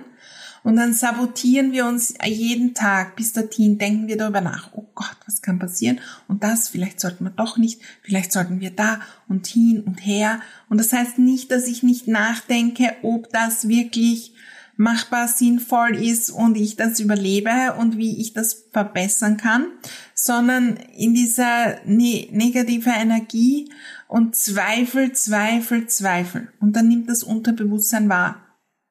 Und 0.62 0.76
dann 0.76 0.94
sabotieren 0.94 1.72
wir 1.72 1.86
uns 1.88 2.14
jeden 2.24 2.76
Tag 2.76 3.16
bis 3.16 3.34
dorthin, 3.34 3.80
denken 3.80 4.08
wir 4.08 4.18
darüber 4.18 4.42
nach. 4.42 4.70
Oh 4.74 4.86
Gott, 4.94 5.18
was 5.26 5.42
kann 5.42 5.58
passieren? 5.58 6.02
Und 6.28 6.44
das, 6.44 6.70
vielleicht 6.70 7.00
sollten 7.00 7.24
wir 7.24 7.32
doch 7.32 7.58
nicht, 7.58 7.82
vielleicht 8.04 8.32
sollten 8.32 8.60
wir 8.60 8.72
da 8.72 9.00
und 9.28 9.48
hin 9.48 9.82
und 9.82 10.06
her. 10.06 10.42
Und 10.70 10.80
das 10.80 10.94
heißt 10.94 11.18
nicht, 11.18 11.50
dass 11.50 11.68
ich 11.68 11.82
nicht 11.82 12.08
nachdenke, 12.08 12.96
ob 13.02 13.32
das 13.32 13.68
wirklich 13.68 14.35
machbar, 14.78 15.28
sinnvoll 15.28 15.96
ist 15.96 16.30
und 16.30 16.56
ich 16.56 16.76
das 16.76 17.00
überlebe 17.00 17.76
und 17.78 17.98
wie 17.98 18.20
ich 18.20 18.34
das 18.34 18.66
verbessern 18.72 19.38
kann, 19.38 19.68
sondern 20.14 20.78
in 20.98 21.14
dieser 21.14 21.80
ne 21.86 22.28
negative 22.32 22.90
Energie 22.90 23.72
und 24.08 24.36
Zweifel, 24.36 25.14
Zweifel, 25.14 25.88
Zweifel. 25.88 26.52
Und 26.60 26.76
dann 26.76 26.88
nimmt 26.88 27.10
das 27.10 27.24
Unterbewusstsein 27.24 28.10
wahr. 28.10 28.46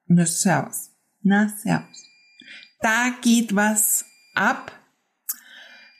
Na, 0.07 0.25
servus. 0.25 0.91
Na, 1.21 1.53
servus. 1.61 2.03
Da 2.81 3.13
geht 3.21 3.55
was 3.55 4.05
ab. 4.35 4.71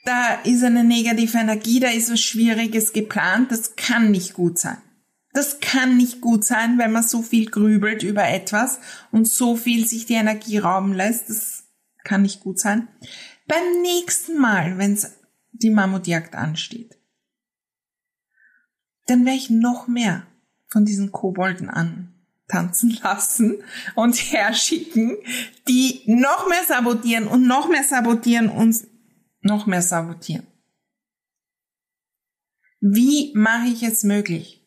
Da 0.04 0.36
ist 0.44 0.64
eine 0.64 0.84
negative 0.84 1.38
Energie, 1.38 1.80
da 1.80 1.90
ist 1.90 2.12
was 2.12 2.22
Schwieriges 2.22 2.94
geplant. 2.94 3.52
Das 3.52 3.76
kann 3.76 4.12
nicht 4.12 4.34
gut 4.34 4.60
sein. 4.60 4.78
Das 5.36 5.60
kann 5.60 5.98
nicht 5.98 6.22
gut 6.22 6.46
sein, 6.46 6.78
wenn 6.78 6.94
man 6.94 7.04
so 7.04 7.22
viel 7.22 7.52
grübelt 7.52 8.04
über 8.04 8.24
etwas 8.24 8.80
und 9.12 9.28
so 9.28 9.58
viel 9.58 9.86
sich 9.86 10.06
die 10.06 10.14
Energie 10.14 10.60
rauben 10.60 10.94
lässt. 10.94 11.30
Das 11.30 11.66
kann 12.06 12.22
nicht 12.22 12.40
gut 12.40 12.58
sein. 12.58 12.88
Beim 13.46 13.82
nächsten 13.82 14.40
Mal, 14.40 14.78
wenn 14.78 14.98
die 15.52 15.72
Mammutjagd 15.72 16.36
ansteht, 16.36 16.98
dann 19.08 19.26
werde 19.26 19.38
ich 19.38 19.50
noch 19.50 19.90
mehr 19.90 20.26
von 20.70 20.86
diesen 20.86 21.12
Kobolden 21.12 21.70
antanzen 21.70 22.98
lassen 23.04 23.62
und 23.96 24.16
herschicken, 24.16 25.18
die 25.68 26.02
noch 26.06 26.48
mehr 26.48 26.64
sabotieren 26.66 27.28
und 27.28 27.46
noch 27.46 27.68
mehr 27.68 27.84
sabotieren 27.84 28.50
und 28.50 28.88
noch 29.42 29.66
mehr 29.66 29.82
sabotieren. 29.82 30.48
Wie 32.80 33.34
mache 33.36 33.68
ich 33.68 33.84
es 33.84 34.06
möglich? 34.06 34.65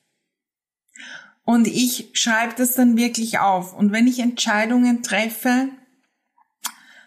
Und 1.48 1.66
ich 1.66 2.10
schreibe 2.12 2.52
das 2.58 2.74
dann 2.74 2.98
wirklich 2.98 3.38
auf. 3.38 3.72
Und 3.72 3.90
wenn 3.90 4.06
ich 4.06 4.18
Entscheidungen 4.18 5.02
treffe, 5.02 5.70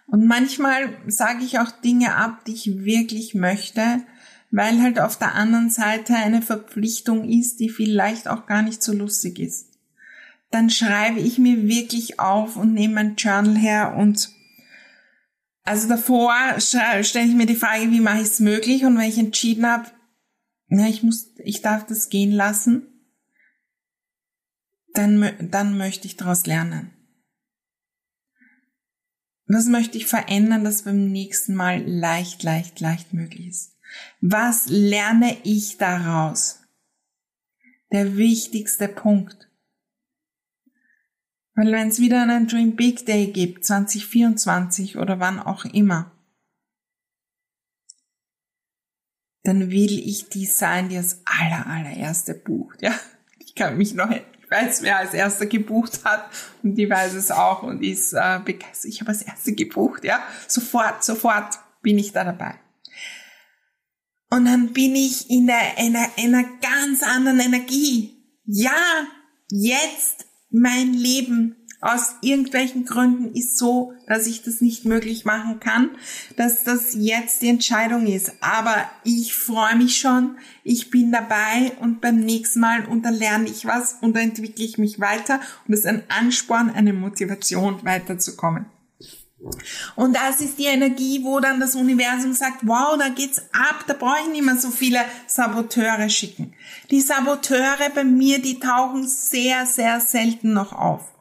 und 0.08 0.26
manchmal 0.26 0.98
sage 1.06 1.44
ich 1.46 1.60
auch 1.60 1.70
Dinge 1.70 2.16
ab, 2.16 2.44
die 2.46 2.54
ich 2.54 2.84
wirklich 2.84 3.36
möchte, 3.36 4.02
weil 4.50 4.82
halt 4.82 5.00
auf 5.00 5.16
der 5.16 5.36
anderen 5.36 5.70
Seite 5.70 6.16
eine 6.16 6.42
Verpflichtung 6.42 7.30
ist, 7.30 7.60
die 7.60 7.70
vielleicht 7.70 8.28
auch 8.28 8.48
gar 8.48 8.64
nicht 8.64 8.82
so 8.82 8.94
lustig 8.94 9.38
ist. 9.38 9.78
Dann 10.50 10.72
schreibe 10.72 11.20
ich 11.20 11.38
mir 11.38 11.68
wirklich 11.68 12.20
auf 12.20 12.56
und 12.56 12.74
nehme 12.74 13.00
ein 13.00 13.18
Journal 13.18 13.56
her 13.56 13.96
und 13.96 14.32
also 15.66 15.88
davor 15.88 16.34
stelle 16.58 17.28
ich 17.28 17.36
mir 17.36 17.46
die 17.46 17.54
Frage, 17.54 17.92
wie 17.92 18.02
mache 18.02 18.22
ich 18.22 18.28
es 18.28 18.40
möglich? 18.40 18.86
Und 18.86 18.98
wenn 18.98 19.08
ich 19.08 19.20
entschieden 19.20 19.68
habe, 19.68 19.86
na, 20.68 20.90
ich 20.90 21.04
muss, 21.04 21.30
ich 21.38 21.62
darf 21.62 21.86
das 21.86 22.10
gehen 22.10 22.32
lassen, 22.32 22.88
dann, 24.94 25.50
dann 25.52 25.78
möchte 25.78 26.08
ich 26.08 26.18
daraus 26.18 26.46
lernen. 26.46 26.92
Was 29.48 29.66
möchte 29.66 29.98
ich 29.98 30.06
verändern, 30.06 30.64
dass 30.64 30.84
beim 30.84 31.12
nächsten 31.12 31.56
Mal 31.56 31.84
leicht, 31.86 32.44
leicht, 32.44 32.80
leicht 32.80 33.14
möglich 33.14 33.48
ist? 33.48 33.78
Was 34.22 34.68
lerne 34.68 35.38
ich 35.44 35.78
daraus? 35.78 36.62
Der 37.92 38.16
wichtigste 38.16 38.88
Punkt. 38.88 39.50
Weil 41.54 41.74
wenn 41.74 41.90
es 41.90 42.00
wieder 42.00 42.22
einen 42.22 42.48
Dream 42.48 42.78
Big 42.78 43.06
Day 43.06 43.28
gibt, 43.28 43.66
2024 43.66 44.98
oder 44.98 45.20
wann 45.20 45.40
auch 45.40 45.66
immer, 45.66 46.12
dann 49.44 49.70
will 49.70 50.00
ich 50.00 50.30
die 50.30 50.46
sein, 50.46 50.90
die 50.90 50.96
das 50.96 51.22
aller, 51.26 51.68
allererste 51.68 52.36
bucht, 52.36 52.82
ja. 52.82 52.98
Ich 53.40 53.56
kann 53.56 53.78
mich 53.78 53.96
noch 53.96 54.10
weiß, 54.52 54.84
wer 54.84 54.98
als 54.98 55.14
erster 55.14 55.46
gebucht 55.46 56.04
hat 56.04 56.30
und 56.62 56.76
die 56.76 56.90
weiß 56.90 57.14
es 57.14 57.32
auch 57.32 57.64
und 57.64 57.82
ist 57.82 58.14
äh, 58.14 58.40
begeistert. 58.44 58.92
Ich 58.92 59.00
habe 59.00 59.10
als 59.10 59.22
erste 59.22 59.54
gebucht, 59.54 60.04
ja. 60.04 60.22
Sofort, 60.48 61.04
sofort 61.04 61.58
bin 61.82 61.98
ich 61.98 62.12
da 62.12 62.24
dabei. 62.24 62.56
Und 64.30 64.46
dann 64.46 64.72
bin 64.74 64.96
ich 64.96 65.30
in 65.30 65.48
der, 65.48 65.78
einer, 65.78 66.08
einer 66.18 66.44
ganz 66.62 67.04
anderen 67.04 67.40
Energie. 67.40 68.18
Ja, 68.46 69.08
jetzt 69.50 70.26
mein 70.50 70.94
Leben 70.94 71.61
aus 71.82 72.16
irgendwelchen 72.22 72.86
Gründen 72.86 73.34
ist 73.36 73.58
so, 73.58 73.94
dass 74.08 74.28
ich 74.28 74.44
das 74.44 74.62
nicht 74.62 74.86
möglich 74.86 75.26
machen 75.26 75.60
kann, 75.60 75.90
dass 76.38 76.64
das 76.64 76.94
jetzt 76.94 77.42
die 77.42 77.50
Entscheidung 77.50 78.06
ist. 78.06 78.34
Aber 78.40 78.76
ich 79.04 79.34
freue 79.34 79.76
mich 79.76 79.98
schon, 79.98 80.38
ich 80.64 80.92
bin 80.92 81.12
dabei 81.12 81.72
und 81.80 82.00
beim 82.00 82.20
nächsten 82.20 82.60
Mal 82.60 82.86
und 82.86 83.04
dann 83.04 83.16
lerne 83.16 83.50
ich 83.50 83.66
was 83.66 83.98
und 84.02 84.16
dann 84.16 84.30
entwickle 84.30 84.64
ich 84.64 84.78
mich 84.78 85.00
weiter 85.00 85.40
und 85.68 85.74
es 85.74 85.82
ist 85.82 85.88
ein 85.88 86.04
Ansporn, 86.08 86.70
eine 86.70 86.94
Motivation 86.94 87.84
weiterzukommen. 87.84 88.68
Und 89.96 90.16
das 90.16 90.40
ist 90.40 90.60
die 90.60 90.66
Energie, 90.66 91.24
wo 91.24 91.40
dann 91.40 91.60
das 91.60 91.74
Universum 91.74 92.34
sagt, 92.34 92.60
wow, 92.62 92.96
da 92.98 93.10
geht's 93.10 93.40
ab, 93.52 93.86
da 93.88 93.94
brauche 93.94 94.20
ich 94.24 94.32
nicht 94.32 94.46
mehr 94.46 94.58
so 94.58 94.70
viele 94.70 95.00
Saboteure 95.26 96.10
schicken. 96.10 96.54
Die 96.92 97.02
Saboteure 97.02 97.90
bei 97.96 98.04
mir, 98.04 98.40
die 98.40 98.60
tauchen 98.60 99.08
sehr, 99.08 99.66
sehr 99.66 100.00
selten 100.00 100.54
noch 100.54 100.74
auf. 100.74 101.12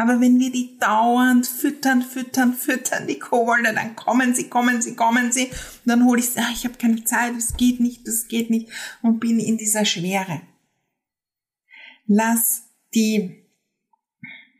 Aber 0.00 0.20
wenn 0.20 0.38
wir 0.38 0.52
die 0.52 0.78
dauernd 0.78 1.44
füttern, 1.44 2.02
füttern, 2.02 2.54
füttern, 2.54 3.08
die 3.08 3.18
Kobolde, 3.18 3.74
dann 3.74 3.96
kommen 3.96 4.32
sie, 4.32 4.48
kommen 4.48 4.80
sie, 4.80 4.94
kommen 4.94 5.32
sie. 5.32 5.46
Und 5.46 5.86
dann 5.86 6.04
hole 6.04 6.20
ich 6.20 6.30
sie, 6.30 6.38
ah, 6.38 6.50
ich 6.52 6.64
habe 6.64 6.78
keine 6.78 7.02
Zeit, 7.02 7.34
das 7.36 7.56
geht 7.56 7.80
nicht, 7.80 8.06
das 8.06 8.28
geht 8.28 8.48
nicht 8.48 8.68
und 9.02 9.18
bin 9.18 9.40
in 9.40 9.58
dieser 9.58 9.84
Schwere. 9.84 10.40
Lass 12.06 12.62
die, 12.94 13.44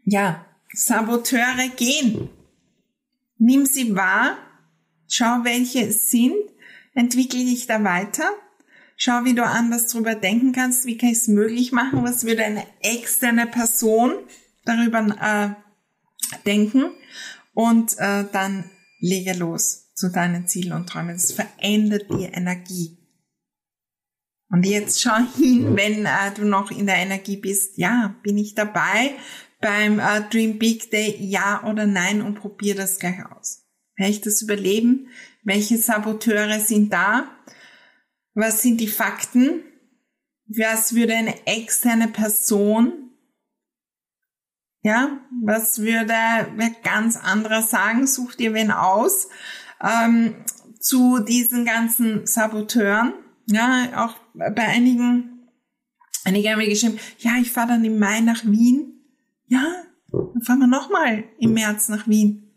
ja, 0.04 0.44
Saboteure 0.72 1.68
gehen. 1.76 2.28
Nimm 3.38 3.64
sie 3.64 3.94
wahr, 3.94 4.38
schau, 5.06 5.44
welche 5.44 5.86
es 5.86 6.10
sind, 6.10 6.34
entwickle 6.94 7.44
dich 7.44 7.68
da 7.68 7.84
weiter, 7.84 8.28
schau, 8.96 9.24
wie 9.24 9.34
du 9.34 9.44
anders 9.44 9.86
drüber 9.86 10.16
denken 10.16 10.50
kannst, 10.50 10.84
wie 10.86 10.98
kann 10.98 11.10
ich 11.10 11.18
es 11.18 11.28
möglich 11.28 11.70
machen, 11.70 12.02
was 12.02 12.26
würde 12.26 12.44
eine 12.44 12.66
externe 12.80 13.46
Person 13.46 14.14
darüber 14.68 15.56
äh, 15.56 16.38
denken 16.46 16.90
und 17.54 17.98
äh, 17.98 18.24
dann 18.32 18.70
lege 19.00 19.32
los 19.32 19.92
zu 19.94 20.10
deinen 20.10 20.46
Zielen 20.46 20.72
und 20.72 20.88
Träumen. 20.88 21.16
Es 21.16 21.32
verändert 21.32 22.06
die 22.10 22.24
Energie. 22.24 22.98
Und 24.50 24.64
jetzt 24.64 25.02
schau 25.02 25.16
hin, 25.36 25.76
wenn 25.76 26.06
äh, 26.06 26.32
du 26.34 26.44
noch 26.44 26.70
in 26.70 26.86
der 26.86 26.96
Energie 26.96 27.36
bist. 27.36 27.76
Ja, 27.76 28.16
bin 28.22 28.38
ich 28.38 28.54
dabei 28.54 29.14
beim 29.60 29.98
äh, 29.98 30.22
Dream 30.30 30.58
Big 30.58 30.90
Day? 30.90 31.16
Ja 31.18 31.64
oder 31.64 31.86
nein? 31.86 32.22
Und 32.22 32.36
probier 32.36 32.74
das 32.74 32.98
gleich 32.98 33.24
aus. 33.26 33.66
Werde 33.96 34.12
ich 34.12 34.20
das 34.20 34.40
überleben? 34.42 35.08
Welche 35.42 35.76
Saboteure 35.76 36.60
sind 36.60 36.92
da? 36.92 37.28
Was 38.34 38.62
sind 38.62 38.80
die 38.80 38.88
Fakten? 38.88 39.64
Was 40.46 40.94
würde 40.94 41.14
eine 41.14 41.46
externe 41.46 42.08
Person, 42.08 43.07
ja, 44.88 45.20
was 45.44 45.80
würde 45.80 46.14
wer 46.56 46.70
ganz 46.82 47.18
anderer 47.18 47.60
sagen? 47.60 48.06
Such 48.06 48.36
dir 48.36 48.54
wen 48.54 48.70
aus 48.70 49.28
ähm, 49.82 50.34
zu 50.80 51.18
diesen 51.18 51.66
ganzen 51.66 52.26
Saboteuren. 52.26 53.12
Ja, 53.44 54.06
auch 54.06 54.16
bei 54.32 54.66
einigen, 54.66 55.46
einige 56.24 56.48
haben 56.48 56.58
mir 56.58 56.70
geschrieben, 56.70 56.98
ja, 57.18 57.32
ich 57.38 57.52
fahre 57.52 57.68
dann 57.68 57.84
im 57.84 57.98
Mai 57.98 58.20
nach 58.20 58.46
Wien. 58.46 58.94
Ja, 59.46 59.62
dann 60.10 60.42
fahren 60.42 60.60
wir 60.60 60.66
nochmal 60.66 61.24
im 61.38 61.52
März 61.52 61.90
nach 61.90 62.08
Wien. 62.08 62.56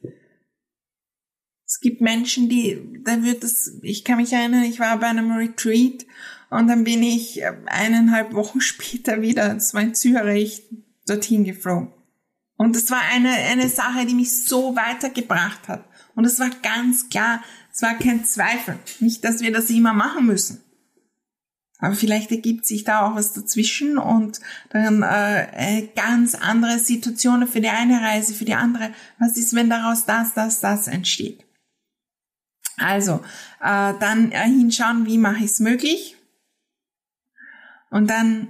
Es 1.65 1.81
gibt 1.81 1.99
Menschen, 1.99 2.47
die, 2.47 3.01
da 3.03 3.23
wird 3.23 3.43
es, 3.43 3.77
ich 3.81 4.05
kann 4.05 4.17
mich 4.17 4.31
erinnern, 4.31 4.63
ich 4.63 4.79
war 4.79 4.97
bei 4.99 5.07
einem 5.07 5.33
Retreat 5.33 6.05
und 6.49 6.67
dann 6.67 6.85
bin 6.85 7.03
ich 7.03 7.41
eineinhalb 7.65 8.33
Wochen 8.33 8.61
später 8.61 9.21
wieder, 9.21 9.53
das 9.53 9.73
war 9.73 9.81
in 9.81 9.95
Zürich, 9.95 10.63
dorthin 11.05 11.43
geflogen. 11.43 11.93
Und 12.61 12.75
das 12.75 12.91
war 12.91 13.01
eine, 13.11 13.31
eine 13.31 13.67
Sache, 13.69 14.05
die 14.05 14.13
mich 14.13 14.45
so 14.45 14.75
weitergebracht 14.75 15.67
hat. 15.67 15.83
Und 16.13 16.25
es 16.25 16.39
war 16.39 16.51
ganz 16.61 17.09
klar, 17.09 17.43
es 17.73 17.81
war 17.81 17.95
kein 17.95 18.23
Zweifel. 18.23 18.77
Nicht, 18.99 19.25
dass 19.25 19.41
wir 19.41 19.51
das 19.51 19.71
immer 19.71 19.93
machen 19.93 20.27
müssen. 20.27 20.63
Aber 21.79 21.95
vielleicht 21.95 22.29
ergibt 22.29 22.67
sich 22.67 22.83
da 22.83 23.01
auch 23.07 23.15
was 23.15 23.33
dazwischen 23.33 23.97
und 23.97 24.41
dann 24.69 25.01
äh, 25.01 25.87
ganz 25.95 26.35
andere 26.35 26.77
Situationen 26.77 27.47
für 27.47 27.61
die 27.61 27.69
eine 27.69 27.99
Reise, 27.99 28.35
für 28.35 28.45
die 28.45 28.53
andere. 28.53 28.91
Was 29.17 29.37
ist, 29.37 29.55
wenn 29.55 29.71
daraus 29.71 30.05
das, 30.05 30.35
das, 30.35 30.59
das 30.59 30.87
entsteht? 30.87 31.43
Also, 32.77 33.23
äh, 33.59 33.95
dann 33.99 34.31
äh, 34.31 34.43
hinschauen, 34.43 35.07
wie 35.07 35.17
mache 35.17 35.39
ich 35.39 35.51
es 35.51 35.59
möglich. 35.61 36.15
Und 37.89 38.07
dann 38.07 38.49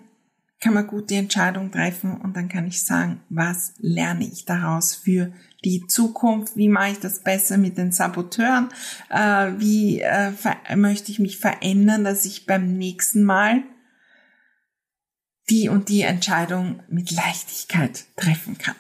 kann 0.62 0.76
man 0.76 0.86
gut 0.86 1.10
die 1.10 1.16
Entscheidung 1.16 1.72
treffen 1.72 2.22
und 2.22 2.38
dann 2.38 2.48
kann 2.48 2.68
ich 2.68 2.84
sagen, 2.84 3.22
was 3.30 3.74
lerne 3.80 4.26
ich 4.26 4.46
daraus 4.46 4.94
für 4.94 5.34
die 5.66 5.88
Zukunft, 5.88 6.56
wie 6.56 6.70
mache 6.70 6.92
ich 6.92 7.00
das 7.00 7.24
besser 7.24 7.58
mit 7.58 7.78
den 7.78 7.92
Saboteuren, 7.92 8.70
äh, 9.10 9.52
wie 9.58 10.02
äh, 10.02 10.32
möchte 10.76 11.12
ich 11.12 11.20
mich 11.20 11.40
verändern, 11.40 12.04
dass 12.04 12.26
ich 12.26 12.46
beim 12.46 12.78
nächsten 12.78 13.24
Mal 13.24 13.64
die 15.50 15.68
und 15.68 15.90
die 15.90 16.02
Entscheidung 16.02 16.84
mit 16.88 17.12
Leichtigkeit 17.12 18.06
treffen 18.16 18.58
kann. 18.58 18.76